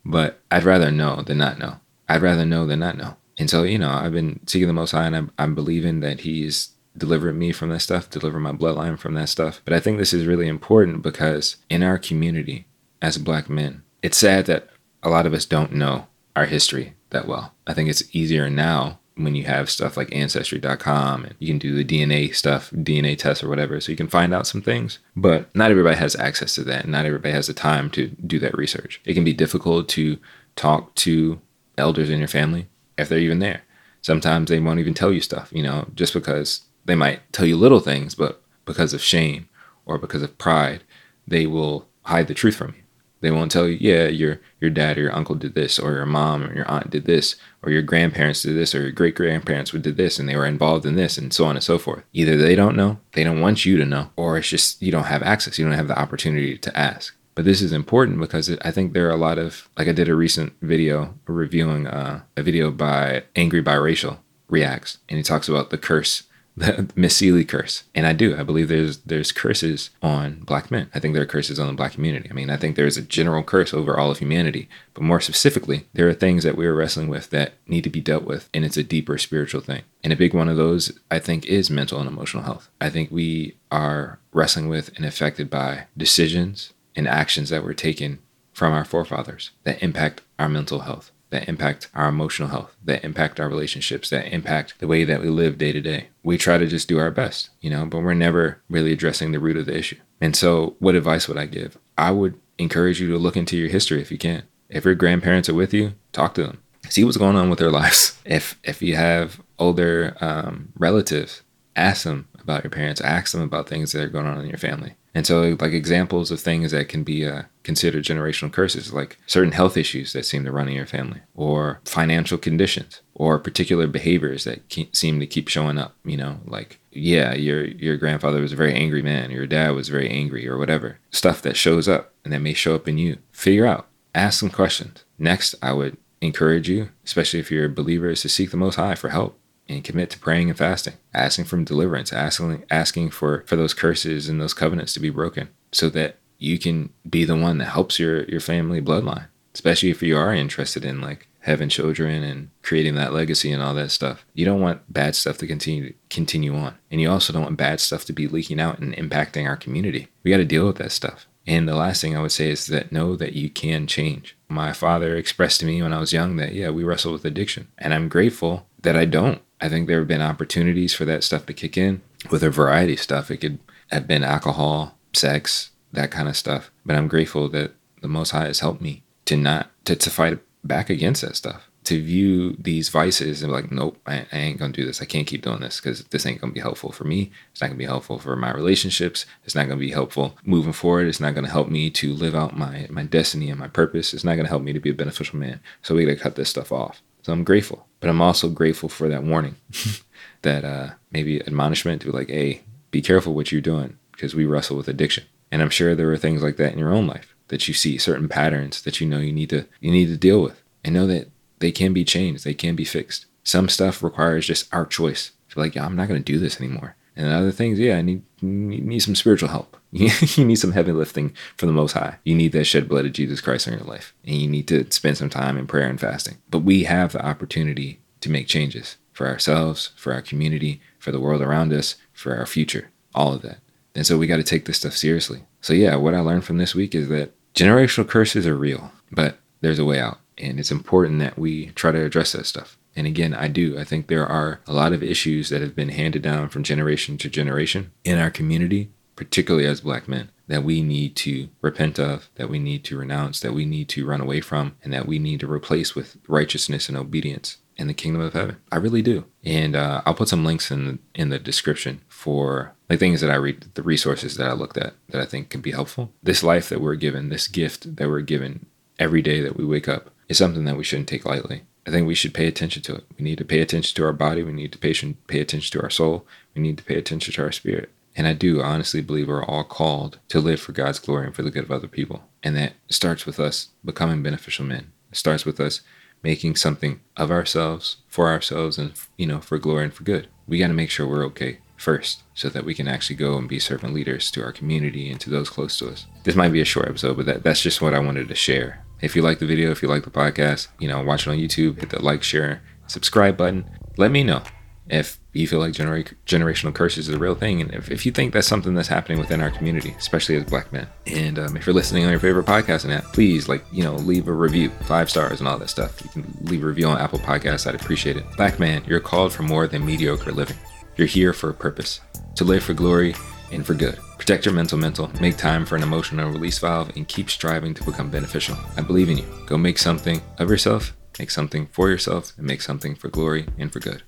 but 0.05 0.41
i'd 0.53 0.63
rather 0.63 0.91
know 0.91 1.21
than 1.23 1.37
not 1.37 1.59
know. 1.59 1.81
I'd 2.09 2.23
rather 2.23 2.47
know 2.47 2.65
than 2.67 2.81
not 2.81 2.97
know 2.97 3.17
and 3.41 3.51
so 3.51 3.65
you 3.65 3.79
know 3.79 3.91
i've 3.91 4.13
been 4.13 4.39
seeking 4.47 4.69
the 4.69 4.73
most 4.73 4.93
high 4.93 5.07
and 5.07 5.17
i'm, 5.17 5.33
I'm 5.39 5.55
believing 5.57 5.99
that 6.01 6.21
he's 6.21 6.71
delivered 6.97 7.37
me 7.37 7.53
from 7.53 7.71
that 7.71 7.81
stuff, 7.81 8.11
delivered 8.11 8.41
my 8.41 8.53
bloodline 8.53 8.99
from 8.99 9.15
that 9.15 9.29
stuff. 9.29 9.61
But 9.65 9.75
I 9.75 9.81
think 9.81 9.99
this 9.99 10.13
is 10.13 10.27
really 10.27 10.49
important 10.49 11.03
because 11.03 11.57
in 11.69 11.83
our 11.83 11.99
community 11.99 12.67
as 13.03 13.19
black 13.19 13.49
men, 13.49 13.83
it's 14.03 14.19
sad 14.19 14.47
that 14.47 14.69
a 15.03 15.09
lot 15.09 15.27
of 15.27 15.35
us 15.35 15.45
don't 15.45 15.73
know 15.73 16.07
our 16.37 16.47
history 16.47 16.95
that 17.11 17.27
well. 17.27 17.55
I 17.67 17.75
think 17.75 17.89
it's 17.89 18.15
easier 18.15 18.49
now 18.49 18.99
when 19.17 19.35
you 19.35 19.45
have 19.45 19.69
stuff 19.69 19.97
like 19.97 20.15
ancestry.com 20.15 21.25
and 21.25 21.35
you 21.39 21.49
can 21.49 21.59
do 21.59 21.75
the 21.75 21.85
DNA 21.85 22.35
stuff, 22.35 22.71
DNA 22.71 23.19
tests 23.19 23.43
or 23.45 23.49
whatever, 23.49 23.81
so 23.81 23.93
you 23.93 23.97
can 23.97 24.09
find 24.09 24.33
out 24.33 24.47
some 24.47 24.63
things. 24.63 24.99
But 25.15 25.55
not 25.55 25.71
everybody 25.71 25.97
has 25.97 26.17
access 26.17 26.55
to 26.55 26.65
that. 26.65 26.85
and 26.85 26.93
Not 26.93 27.05
everybody 27.05 27.33
has 27.33 27.49
the 27.49 27.55
time 27.55 27.91
to 27.91 28.09
do 28.09 28.39
that 28.39 28.57
research. 28.57 29.01
It 29.05 29.15
can 29.15 29.25
be 29.25 29.33
difficult 29.35 29.89
to 29.91 30.19
talk 30.57 30.95
to 30.97 31.41
elders 31.77 32.11
in 32.11 32.19
your 32.19 32.29
family 32.29 32.69
if 33.01 33.09
they're 33.09 33.19
even 33.19 33.39
there. 33.39 33.63
Sometimes 34.03 34.49
they 34.49 34.61
won't 34.61 34.81
even 34.81 34.95
tell 34.95 35.13
you 35.13 35.21
stuff, 35.21 35.51
you 35.53 35.63
know, 35.63 35.89
just 35.95 36.15
because 36.15 36.63
they 36.85 36.95
might 36.95 37.21
tell 37.33 37.47
you 37.47 37.57
little 37.57 37.81
things, 37.81 38.15
but 38.15 38.43
because 38.65 38.95
of 38.95 39.03
shame 39.03 39.49
or 39.85 39.99
because 39.99 40.23
of 40.23 40.39
pride, 40.39 40.83
they 41.27 41.47
will 41.47 41.89
hide 42.03 42.29
the 42.29 42.35
truth 42.35 42.57
from 42.57 42.69
you. 42.69 42.83
They 43.21 43.31
won't 43.31 43.51
tell 43.51 43.69
you, 43.69 43.77
yeah, 43.79 44.09
your 44.09 44.41
your 44.61 44.71
dad 44.71 44.97
or 44.97 45.03
your 45.03 45.15
uncle 45.15 45.35
did 45.35 45.55
this, 45.55 45.79
or 45.79 45.93
your 45.93 46.07
mom 46.07 46.45
or 46.45 46.55
your 46.55 46.69
aunt 46.71 46.91
did 46.91 47.05
this, 47.05 47.37
or 47.63 47.71
your 47.71 47.83
grandparents 47.83 48.43
did 48.43 48.57
this, 48.57 48.75
or 48.75 48.81
your 48.81 48.93
great 48.93 49.15
grandparents 49.15 49.73
did 49.73 49.97
this, 49.97 50.19
and 50.19 50.29
they 50.29 50.37
were 50.37 50.47
involved 50.47 50.87
in 50.87 50.97
this, 50.97 51.19
and 51.19 51.33
so 51.33 51.45
on 51.45 51.57
and 51.57 51.63
so 51.63 51.79
forth. 51.79 52.03
Either 52.15 52.37
they 52.37 52.55
don't 52.55 52.77
know, 52.77 52.99
they 53.13 53.23
don't 53.23 53.41
want 53.41 53.67
you 53.67 53.77
to 53.77 53.85
know, 53.85 54.11
or 54.17 54.39
it's 54.39 54.49
just 54.49 54.81
you 54.81 54.91
don't 54.91 55.05
have 55.05 55.23
access, 55.23 55.59
you 55.59 55.67
don't 55.67 55.75
have 55.75 55.89
the 55.89 55.99
opportunity 55.99 56.57
to 56.57 56.79
ask. 56.79 57.15
But 57.41 57.47
this 57.47 57.63
is 57.63 57.73
important 57.73 58.21
because 58.21 58.51
I 58.61 58.71
think 58.71 58.93
there 58.93 59.07
are 59.09 59.13
a 59.13 59.17
lot 59.17 59.39
of 59.39 59.67
like 59.79 59.89
I 59.89 59.93
did 59.93 60.11
a 60.11 60.15
recent 60.15 60.53
video 60.61 61.15
reviewing 61.27 61.87
uh, 61.87 62.21
a 62.37 62.43
video 62.43 62.71
by 62.71 63.23
Angry 63.35 63.63
Biracial 63.63 64.19
Reacts, 64.51 64.99
and 65.09 65.17
he 65.17 65.23
talks 65.23 65.49
about 65.49 65.71
the 65.71 65.79
curse 65.79 66.25
the 66.59 66.93
Miss 66.95 67.17
Sealy 67.17 67.47
curse. 67.47 67.85
And 67.95 68.07
I 68.07 68.13
do. 68.13 68.37
I 68.37 68.43
believe 68.43 68.69
there's 68.69 68.99
there's 68.99 69.33
curses 69.33 69.89
on 70.03 70.41
black 70.41 70.71
men. 70.71 70.91
I 70.95 71.01
think 71.01 71.15
there 71.15 71.23
are 71.23 71.27
curses 71.27 71.59
on 71.59 71.67
the 71.69 71.73
black 71.73 71.93
community. 71.93 72.29
I 72.29 72.35
mean, 72.35 72.51
I 72.51 72.59
think 72.59 72.77
there's 72.77 72.99
a 72.99 73.03
general 73.03 73.43
curse 73.43 73.73
over 73.73 73.99
all 73.99 74.11
of 74.11 74.19
humanity. 74.19 74.69
But 74.93 75.05
more 75.05 75.23
specifically, 75.23 75.87
there 75.95 76.11
are 76.11 76.13
things 76.13 76.45
that 76.45 76.59
we're 76.59 76.75
wrestling 76.75 77.09
with 77.09 77.31
that 77.31 77.55
need 77.67 77.85
to 77.85 77.89
be 77.91 78.03
dealt 78.03 78.25
with. 78.25 78.51
And 78.53 78.67
it's 78.67 78.77
a 78.77 78.85
deeper 78.85 79.17
spiritual 79.17 79.63
thing. 79.63 79.85
And 80.05 80.13
a 80.13 80.17
big 80.17 80.35
one 80.35 80.51
of 80.51 80.59
those, 80.59 80.93
I 81.11 81.21
think, 81.21 81.47
is 81.47 81.71
mental 81.71 82.01
and 82.01 82.09
emotional 82.09 82.43
health. 82.43 82.69
I 82.83 82.91
think 82.91 83.11
we 83.11 83.57
are 83.73 84.19
wrestling 84.31 84.69
with 84.69 84.95
and 84.97 85.07
affected 85.07 85.49
by 85.49 85.87
decisions 85.97 86.75
and 86.97 87.09
actions 87.09 87.51
that 87.51 87.65
were 87.65 87.75
taken 87.75 88.19
from 88.53 88.73
our 88.73 88.85
forefathers 88.85 89.51
that 89.65 89.83
impact 89.83 90.23
our 90.39 90.49
mental 90.49 90.81
health 90.81 91.13
that 91.31 91.49
impact 91.49 91.89
our 91.95 92.09
emotional 92.09 92.49
health, 92.49 92.77
that 92.85 93.05
impact 93.05 93.41
our 93.41 93.49
relationships, 93.49 94.11
that 94.11 94.33
impact 94.33 94.75
the 94.79 94.87
way 94.87 95.05
that 95.05 95.21
we 95.21 95.29
live 95.29 95.59
day 95.59 95.73
to 95.73 95.81
day. 95.81 96.09
We 96.23 96.37
try 96.37 96.59
to 96.59 96.67
just 96.67 96.89
do 96.89 96.99
our 96.99 97.11
best, 97.11 97.51
you 97.61 97.71
know, 97.71 97.87
but 97.87 98.03
we're 98.03 98.15
never 98.15 98.61
really 98.69 98.93
addressing 98.93 99.33
the 99.33 99.41
root 99.41 99.57
of 99.57 99.67
the 99.67 99.77
issue. 99.77 99.97
And 100.21 100.37
so, 100.37 100.77
what 100.81 100.97
advice 100.97 101.29
would 101.29 101.39
I 101.39 101.47
give? 101.47 101.79
I 101.97 102.11
would 102.11 102.39
encourage 102.59 103.01
you 103.01 103.09
to 103.09 103.19
look 103.19 103.37
into 103.37 103.57
your 103.57 103.69
history 103.69 104.03
if 104.03 104.11
you 104.11 104.19
can. 104.19 104.43
If 104.69 104.85
your 104.85 104.95
grandparents 104.95 105.49
are 105.49 105.55
with 105.55 105.73
you, 105.73 105.95
talk 106.13 106.35
to 106.35 106.43
them. 106.43 106.63
See 106.89 107.05
what's 107.05 107.17
going 107.17 107.37
on 107.37 107.49
with 107.49 107.59
their 107.59 107.71
lives. 107.81 108.21
If 108.25 108.59
if 108.65 108.83
you 108.83 108.97
have 108.97 109.41
older 109.59 110.17
um, 110.21 110.73
relatives, 110.77 111.43
ask 111.77 112.03
them 112.03 112.29
about 112.41 112.65
your 112.65 112.71
parents. 112.71 113.01
Ask 113.01 113.33
them 113.33 113.43
about 113.43 113.69
things 113.69 113.93
that 113.93 114.03
are 114.03 114.09
going 114.09 114.27
on 114.27 114.41
in 114.41 114.49
your 114.49 114.59
family. 114.59 114.95
And 115.15 115.27
so, 115.27 115.57
like 115.61 115.73
examples 115.73 116.31
of 116.31 116.41
things 116.41 116.71
that 116.71 116.89
can 116.89 117.03
be 117.03 117.27
uh, 117.27 117.43
considered 117.65 118.05
generational 118.05 118.53
curses, 118.53 118.93
like 118.93 119.19
certain 119.27 119.53
health 119.53 119.77
issues 119.77 120.13
that 120.13 120.25
seem 120.25 120.45
to 120.45 120.53
run 120.53 120.69
in 120.69 120.75
your 120.75 120.87
family, 120.87 121.21
or 121.35 121.81
financial 121.85 122.39
conditions, 122.39 123.01
or 123.15 123.39
particular 123.39 123.87
behaviors 123.87 124.45
that 124.45 124.63
seem 124.93 125.19
to 125.19 125.27
keep 125.27 125.49
showing 125.49 125.79
up. 125.79 125.97
You 126.05 126.17
know, 126.17 126.41
like 126.47 126.79
yeah, 126.93 127.35
your 127.35 127.65
your 127.65 127.97
grandfather 127.97 128.41
was 128.41 128.53
a 128.53 128.57
very 128.57 128.75
angry 128.75 129.03
man, 129.03 129.31
your 129.33 129.47
dad 129.47 129.71
was 129.71 129.89
very 129.89 130.09
angry, 130.09 130.49
or 130.49 130.57
whatever 130.57 130.99
stuff 131.11 131.43
that 131.43 131.57
shows 131.57 131.89
up 131.89 132.13
and 132.25 132.33
that 132.33 132.41
may 132.41 132.55
show 132.55 132.75
up 132.75 132.87
in 132.87 132.99
you. 132.99 133.19
Figure 133.33 133.67
out, 133.67 133.89
ask 134.15 134.39
some 134.39 134.51
questions. 134.51 135.05
Next, 135.19 135.57
I 135.61 135.73
would 135.73 135.97
encourage 136.21 136.69
you, 136.69 136.91
especially 137.05 137.41
if 137.41 137.51
you're 137.51 137.65
a 137.65 137.71
believer, 137.71 138.11
is 138.11 138.23
to 138.23 138.29
seek 138.29 138.51
the 138.53 138.57
Most 138.57 138.77
High 138.77 138.95
for 138.95 139.09
help 139.09 139.40
and 139.71 139.85
commit 139.85 140.11
to 140.11 140.19
praying 140.19 140.51
and 140.51 140.59
fasting, 140.59 140.95
asking 141.15 141.47
for 141.47 141.63
deliverance, 141.63 142.13
asking 142.13 142.65
asking 142.71 143.11
for 143.11 143.45
for 143.47 143.57
those 143.57 143.75
curses 143.75 144.29
and 144.29 144.41
those 144.41 144.55
covenants 144.55 144.93
to 144.95 145.01
be 145.01 145.11
broken, 145.11 145.49
so 145.73 145.89
that 145.91 146.17
you 146.39 146.59
can 146.59 146.91
be 147.09 147.25
the 147.25 147.37
one 147.37 147.59
that 147.59 147.67
helps 147.67 147.99
your 147.99 148.25
your 148.25 148.41
family 148.41 148.81
bloodline. 148.83 149.27
Especially 149.55 149.91
if 149.91 150.03
you 150.03 150.17
are 150.17 150.33
interested 150.33 150.85
in 150.85 151.01
like 151.01 151.29
having 151.41 151.69
children 151.69 152.23
and 152.23 152.51
creating 152.63 152.95
that 152.95 153.13
legacy 153.13 153.51
and 153.51 153.63
all 153.63 153.75
that 153.75 153.91
stuff. 153.91 154.25
You 154.35 154.45
don't 154.45 154.61
want 154.61 154.93
bad 154.93 155.17
stuff 155.17 155.39
to 155.39 155.47
continue 155.47 155.95
continue 156.09 156.55
on, 156.55 156.75
and 156.91 157.01
you 157.01 157.11
also 157.11 157.33
don't 157.33 157.45
want 157.45 157.57
bad 157.57 157.81
stuff 157.81 158.05
to 158.07 158.13
be 158.13 158.29
leaking 158.29 158.61
out 158.61 158.79
and 158.79 158.95
impacting 158.95 159.47
our 159.47 159.57
community. 159.57 160.09
We 160.23 160.31
got 160.31 160.39
to 160.39 160.45
deal 160.45 160.67
with 160.67 160.77
that 160.77 160.93
stuff. 160.93 161.27
And 161.47 161.67
the 161.67 161.75
last 161.75 162.01
thing 162.01 162.17
I 162.17 162.23
would 162.23 162.33
say 162.33 162.51
is 162.51 162.67
that 162.67 162.93
know 162.93 163.17
that 163.17 163.33
you 163.33 163.49
can 163.51 163.87
change. 163.87 164.37
My 164.49 164.73
father 164.73 165.17
expressed 165.17 165.61
to 165.61 165.67
me 165.67 165.83
when 165.83 165.93
I 165.93 165.99
was 165.99 166.13
young 166.13 166.37
that, 166.37 166.53
yeah, 166.53 166.71
we 166.71 166.85
wrestle 166.85 167.13
with 167.13 167.25
addiction. 167.25 167.69
And 167.79 167.95
I'm 167.95 168.09
grateful 168.09 168.67
that 168.83 168.97
I 168.97 169.05
don't. 169.05 169.41
I 169.61 169.69
think 169.69 169.87
there 169.87 169.99
have 169.99 170.09
been 170.09 170.23
opportunities 170.23 170.95
for 170.95 171.05
that 171.05 171.25
stuff 171.25 171.47
to 171.47 171.53
kick 171.53 171.77
in 171.77 172.03
with 172.31 172.43
a 172.43 172.51
variety 172.51 172.95
of 172.95 173.01
stuff. 173.01 173.31
It 173.31 173.39
could 173.39 173.59
have 173.89 174.07
been 174.07 174.25
alcohol, 174.25 174.99
sex, 175.13 175.71
that 175.93 176.11
kind 176.11 176.29
of 176.29 176.37
stuff. 176.37 176.71
But 176.85 176.97
I'm 176.97 177.09
grateful 177.09 177.49
that 177.51 177.73
the 178.01 178.09
Most 178.09 178.31
High 178.31 178.47
has 178.47 178.61
helped 178.61 178.81
me 178.81 179.03
to 179.27 179.37
not 179.37 179.71
to, 179.85 179.97
to 179.97 180.11
fight 180.11 180.39
back 180.65 180.91
against 180.91 181.23
that 181.23 181.37
stuff. 181.37 181.67
To 181.85 182.01
view 182.01 182.57
these 182.59 182.91
vices 182.91 183.43
and 183.43 183.51
be 183.51 183.55
like, 183.55 183.73
nope, 183.73 183.99
I, 184.07 184.27
I 184.33 184.39
ain't 184.39 184.59
gonna 184.59 184.73
do 184.73 184.85
this. 184.85 185.01
I 185.01 185.07
can't 185.07 185.27
keep 185.27 185.43
doing 185.43 185.61
this 185.61 185.81
because 185.81 186.05
this 186.05 186.27
ain't 186.27 186.41
gonna 186.41 186.53
be 186.53 186.61
helpful 186.61 186.93
for 186.93 187.05
me. 187.05 187.31
It's 187.51 187.61
not 187.61 187.69
gonna 187.69 187.79
be 187.79 187.87
helpful 187.87 188.19
for 188.19 188.37
my 188.37 188.53
relationships. 188.53 189.25
It's 189.45 189.55
not 189.55 189.65
gonna 189.67 189.81
be 189.81 189.91
helpful 189.91 190.37
moving 190.45 190.75
forward. 190.75 191.09
It's 191.09 191.21
not 191.21 191.35
gonna 191.35 191.49
help 191.49 191.69
me 191.69 191.91
to 191.91 192.13
live 192.13 192.35
out 192.35 192.57
my 192.57 192.87
my 192.91 193.05
destiny 193.05 193.51
and 193.51 193.59
my 193.59 193.69
purpose. 193.69 194.13
It's 194.13 194.25
not 194.25 194.37
gonna 194.37 194.49
help 194.49 194.63
me 194.63 194.73
to 194.73 194.81
be 194.81 194.91
a 194.91 194.95
beneficial 194.95 195.39
man. 195.39 195.61
So 195.83 195.95
we 195.95 196.05
gotta 196.05 196.17
cut 196.17 196.37
this 196.37 196.51
stuff 196.51 196.71
off. 196.71 197.03
So 197.23 197.33
I'm 197.33 197.45
grateful, 197.45 197.87
but 198.01 198.11
I'm 198.11 198.23
also 198.23 198.49
grateful 198.49 198.89
for 198.89 199.09
that 199.09 199.23
warning, 199.23 199.57
that 200.43 200.65
uh, 200.65 200.91
maybe 201.11 201.41
admonishment 201.41 202.03
to 202.03 202.11
be 202.11 202.17
like, 202.17 202.29
hey, 202.29 202.63
be 202.91 203.03
careful 203.03 203.35
what 203.35 203.53
you're 203.53 203.61
doing 203.61 203.99
because 204.13 204.35
we 204.35 204.47
wrestle 204.47 204.77
with 204.77 204.89
addiction. 204.89 205.25
And 205.53 205.63
I'm 205.63 205.71
sure 205.71 205.95
there 205.95 206.11
are 206.11 206.17
things 206.17 206.43
like 206.43 206.57
that 206.57 206.73
in 206.73 206.79
your 206.79 206.93
own 206.93 207.07
life 207.07 207.35
that 207.49 207.67
you 207.69 207.75
see 207.75 207.99
certain 207.99 208.29
patterns 208.29 208.83
that 208.83 209.01
you 209.01 209.07
know 209.07 209.19
you 209.19 209.33
need 209.33 209.51
to 209.51 209.67
you 209.81 209.91
need 209.91 210.07
to 210.07 210.17
deal 210.17 210.41
with 210.41 210.63
and 210.85 210.95
know 210.95 211.07
that 211.07 211.29
they 211.59 211.73
can 211.73 211.93
be 211.93 212.05
changed, 212.05 212.45
they 212.45 212.55
can 212.55 212.75
be 212.75 212.85
fixed. 212.85 213.27
Some 213.43 213.69
stuff 213.69 214.03
requires 214.03 214.47
just 214.47 214.73
our 214.73 214.87
choice. 214.87 215.33
Like, 215.57 215.75
yeah, 215.75 215.85
I'm 215.85 215.97
not 215.97 216.09
going 216.09 216.23
to 216.23 216.33
do 216.33 216.39
this 216.39 216.61
anymore. 216.61 216.95
And 217.17 217.27
other 217.33 217.51
things, 217.51 217.79
yeah, 217.79 217.97
I 217.97 218.03
need 218.03 218.23
need 218.41 219.01
some 219.01 219.17
spiritual 219.17 219.49
help. 219.49 219.77
you 219.93 220.45
need 220.45 220.57
some 220.57 220.73
heavy 220.73 220.93
lifting 220.93 221.35
from 221.57 221.67
the 221.67 221.73
Most 221.73 221.93
High. 221.93 222.19
You 222.25 222.35
need 222.35 222.53
that 222.53 222.65
shed 222.65 222.89
blood 222.89 223.07
of 223.07 223.13
Jesus 223.13 223.41
Christ 223.41 223.67
in 223.67 223.75
your 223.75 223.83
life, 223.83 224.15
and 224.25 224.37
you 224.37 224.49
need 224.49 224.69
to 224.69 224.91
spend 224.91 225.17
some 225.17 225.31
time 225.31 225.57
in 225.57 225.67
prayer 225.67 225.89
and 225.89 226.01
fasting. 226.01 226.39
But 226.49 226.61
we 226.61 226.85
have 226.85 227.13
the 227.13 227.25
opportunity 227.25 228.01
to 228.21 228.31
make 228.31 228.47
changes 228.47 228.97
for 229.13 229.27
ourselves, 229.27 229.91
for 229.97 230.13
our 230.13 230.23
community, 230.23 230.81
for 230.99 231.11
the 231.11 231.21
world 231.21 231.43
around 231.43 231.73
us, 231.73 231.97
for 232.13 232.37
our 232.37 232.47
future, 232.47 232.91
all 233.15 233.35
of 233.35 233.43
that. 233.43 233.59
And 233.95 234.07
so 234.07 234.17
we 234.17 234.27
got 234.27 234.37
to 234.37 234.45
take 234.45 234.67
this 234.67 234.77
stuff 234.77 234.97
seriously. 234.97 235.43
So 235.61 235.73
yeah, 235.73 235.97
what 235.97 236.15
I 236.15 236.21
learned 236.21 236.45
from 236.45 236.59
this 236.59 236.75
week 236.75 236.95
is 236.95 237.09
that 237.09 237.33
generational 237.55 238.09
curses 238.09 238.47
are 238.47 238.57
real, 238.57 238.93
but 239.11 239.39
there's 239.61 239.79
a 239.79 239.85
way 239.85 239.99
out, 239.99 240.19
and 240.39 240.61
it's 240.61 240.71
important 240.71 241.19
that 241.19 241.39
we 241.39 241.67
try 241.71 241.91
to 241.91 242.05
address 242.05 242.33
that 242.33 242.47
stuff. 242.47 242.79
And 242.97 243.07
again, 243.07 243.35
I 243.35 243.49
do. 243.49 243.79
I 243.79 243.85
think 243.85 244.07
there 244.07 244.27
are 244.27 244.61
a 244.67 244.73
lot 244.73 244.93
of 244.93 245.03
issues 245.03 245.49
that 245.49 245.61
have 245.63 245.77
been 245.77 245.91
handed 245.91 246.23
down 246.23 246.49
from 246.49 246.63
generation 246.63 247.19
to 247.19 247.29
generation 247.29 247.93
in 248.05 248.19
our 248.19 248.31
community, 248.31 248.91
particularly 249.21 249.67
as 249.67 249.83
black 249.83 250.09
men, 250.09 250.31
that 250.49 250.65
we 250.65 250.81
need 250.81 251.15
to 251.15 251.51
repent 251.61 251.99
of, 251.99 252.31
that 252.37 252.49
we 252.49 252.59
need 252.59 252.83
to 252.83 252.97
renounce, 252.97 253.39
that 253.41 253.53
we 253.53 253.67
need 253.67 253.87
to 253.87 254.07
run 254.07 254.23
away 254.23 254.41
from, 254.41 254.75
and 254.83 254.95
that 254.95 255.05
we 255.05 255.19
need 255.19 255.41
to 255.41 255.53
replace 255.53 255.95
with 255.95 256.17
righteousness 256.27 256.89
and 256.89 256.97
obedience 256.97 257.59
in 257.77 257.87
the 257.87 257.93
kingdom 257.93 258.23
of 258.23 258.33
heaven. 258.33 258.57
I 258.73 258.77
really 258.77 259.03
do. 259.03 259.27
And 259.45 259.77
uh, 259.77 260.01
I'll 260.07 260.15
put 260.15 260.31
some 260.31 260.43
links 260.43 260.71
in 260.71 260.87
the, 260.87 260.99
in 261.15 261.29
the 261.29 261.39
description 261.39 262.01
for 262.09 262.73
like 262.89 262.99
things 262.99 263.21
that 263.21 263.31
I 263.31 263.35
read, 263.35 263.67
the 263.75 263.83
resources 263.83 264.39
that 264.39 264.49
I 264.49 264.55
looked 264.55 264.79
at 264.79 264.95
that 265.11 265.21
I 265.21 265.27
think 265.27 265.51
can 265.51 265.61
be 265.61 265.73
helpful. 265.73 266.11
This 266.23 266.43
life 266.43 266.71
that 266.71 266.81
we're 266.81 266.95
given, 266.95 267.29
this 267.29 267.47
gift 267.47 267.97
that 267.97 268.09
we're 268.09 268.23
given 268.23 268.65
every 268.99 269.21
day 269.21 269.43
that 269.43 269.59
we 269.59 269.67
wake 269.67 269.87
up, 269.87 270.09
is 270.31 270.39
something 270.39 270.65
that 270.65 270.79
we 270.79 270.85
shouldn't 270.85 271.11
take 271.11 271.27
lightly. 271.27 271.65
I 271.87 271.91
think 271.91 272.07
we 272.07 272.15
should 272.15 272.33
pay 272.33 272.47
attention 272.47 272.83
to 272.85 272.95
it. 272.95 273.05
We 273.19 273.25
need 273.25 273.37
to 273.37 273.45
pay 273.45 273.61
attention 273.61 273.95
to 273.97 274.05
our 274.07 274.15
body. 274.15 274.43
We 274.43 274.55
need 274.55 274.73
to 274.73 274.79
pay, 274.79 274.95
pay 275.27 275.41
attention 275.41 275.79
to 275.79 275.85
our 275.85 275.91
soul. 275.91 276.27
We 276.55 276.63
need 276.63 276.79
to 276.79 276.85
pay 276.85 276.97
attention 276.97 277.35
to 277.35 277.43
our 277.43 277.53
spirit. 277.53 277.91
And 278.17 278.27
I 278.27 278.33
do 278.33 278.61
honestly 278.61 279.01
believe 279.01 279.29
we're 279.29 279.45
all 279.45 279.65
called 279.65 280.19
to 280.29 280.41
live 280.41 280.61
for 280.61 280.73
God's 280.73 280.99
glory 280.99 281.27
and 281.27 281.35
for 281.35 281.43
the 281.43 281.51
good 281.51 281.65
of 281.65 281.71
other 281.71 281.89
people. 281.89 282.25
And 282.43 282.57
that 282.57 282.73
starts 282.89 283.27
with 283.27 283.39
us 283.39 283.69
becoming 283.85 284.23
beneficial 284.23 284.65
men. 284.65 284.93
It 285.11 285.17
starts 285.17 285.45
with 285.45 285.61
us 285.61 285.83
making 286.23 286.57
something 286.57 287.01
of 287.17 287.31
ourselves, 287.31 287.99
for 288.09 288.29
ourselves, 288.29 288.79
and, 288.79 288.93
you 289.17 289.27
know, 289.27 289.41
for 289.41 289.59
glory 289.59 289.85
and 289.85 289.95
for 289.95 290.05
good. 290.05 290.29
We 290.47 290.59
got 290.59 290.69
to 290.69 290.75
make 290.75 290.91
sure 290.91 291.07
we're 291.07 291.25
okay 291.27 291.59
first 291.77 292.23
so 292.35 292.51
that 292.51 292.65
we 292.65 292.75
can 292.75 292.87
actually 292.87 293.17
go 293.17 293.39
and 293.39 293.49
be 293.49 293.59
servant 293.59 293.95
leaders 293.95 294.31
to 294.33 294.43
our 294.43 294.53
community 294.53 295.11
and 295.11 295.19
to 295.21 295.31
those 295.31 295.49
close 295.49 295.79
to 295.79 295.89
us. 295.89 296.07
This 296.25 296.37
might 296.37 296.53
be 296.53 296.61
a 296.61 296.67
short 296.67 296.89
episode, 296.89 297.17
but 297.17 297.27
that, 297.27 297.43
that's 297.43 297.63
just 297.63 297.81
what 297.81 297.95
I 297.95 298.01
wanted 298.01 298.29
to 298.29 298.35
share. 298.35 298.85
If 299.01 299.17
you 299.17 299.23
like 299.23 299.39
the 299.39 299.47
video, 299.47 299.71
if 299.71 299.83
you 299.83 299.89
like 299.89 300.05
the 300.05 300.11
podcast, 300.11 300.69
you 300.79 300.89
know, 300.89 301.03
watch 301.03 301.27
it 301.27 301.31
on 301.31 301.39
YouTube, 301.39 301.81
hit 301.81 301.89
the 301.89 302.03
like, 302.03 302.23
share, 302.23 302.61
subscribe 302.87 303.39
button. 303.39 303.65
Let 303.97 304.11
me 304.11 304.23
know 304.23 304.43
if 304.91 305.19
you 305.33 305.47
feel 305.47 305.61
like 305.61 305.73
genera- 305.73 306.05
generational 306.27 306.75
curses 306.75 307.09
is 307.09 307.15
a 307.15 307.19
real 307.19 307.35
thing 307.35 307.61
and 307.61 307.73
if, 307.73 307.91
if 307.91 308.05
you 308.05 308.13
think 308.13 308.33
that's 308.33 308.47
something 308.47 308.75
that's 308.75 308.89
happening 308.89 309.19
within 309.19 309.41
our 309.41 309.51
community 309.51 309.95
especially 309.99 310.37
as 310.37 310.45
black 310.45 310.73
men. 310.73 310.87
And 311.07 311.39
um, 311.39 311.57
if 311.57 311.67
you're 311.67 311.75
listening 311.75 312.05
on 312.05 312.11
your 312.11 312.21
favorite 312.21 312.47
podcasting 312.47 312.95
app 312.95 313.05
please 313.13 313.49
like 313.49 313.65
you 313.73 313.83
know 313.83 313.95
leave 313.95 314.29
a 314.29 314.33
review 314.33 314.71
five 314.87 315.11
stars 315.11 315.41
and 315.41 315.49
all 315.49 315.59
that 315.59 315.71
stuff. 315.71 316.03
You 316.03 316.11
can 316.11 316.37
leave 316.43 316.63
a 316.63 316.67
review 316.67 316.87
on 316.87 316.99
apple 316.99 317.19
podcasts 317.19 317.67
i'd 317.67 317.75
appreciate 317.75 318.17
it. 318.17 318.25
Black 318.37 318.59
man 318.59 318.85
you're 318.87 319.01
called 319.01 319.33
for 319.33 319.43
more 319.43 319.67
than 319.67 319.85
mediocre 319.85 320.33
living. 320.33 320.57
You're 320.97 321.07
here 321.07 321.33
for 321.33 321.51
a 321.51 321.55
purpose 321.55 322.01
to 322.37 322.45
live 322.45 322.63
for 322.63 322.75
glory 322.75 323.15
and 323.53 323.67
for 323.67 323.75
good. 323.75 323.99
Protect 324.19 324.45
your 324.45 324.55
mental 324.55 324.79
mental. 324.79 325.11
Make 325.21 325.37
time 325.37 325.65
for 325.65 325.77
an 325.77 325.83
emotional 325.83 326.31
release 326.31 326.59
valve 326.59 326.95
and 326.97 327.09
keep 327.09 327.31
striving 327.31 327.75
to 327.75 327.85
become 327.85 328.11
beneficial. 328.11 328.57
I 328.77 328.83
believe 328.83 329.09
in 329.09 329.19
you. 329.19 329.27
Go 329.47 329.57
make 329.57 329.79
something 329.79 330.21
of 330.39 330.51
yourself 330.51 330.97
make 331.21 331.31
something 331.31 331.67
for 331.67 331.91
yourself 331.91 332.33
and 332.39 332.47
make 332.47 332.63
something 332.63 332.95
for 332.95 333.09
glory 333.09 333.47
and 333.59 333.71
for 333.71 333.79
good 333.79 334.03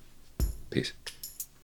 Peace. 0.73 0.95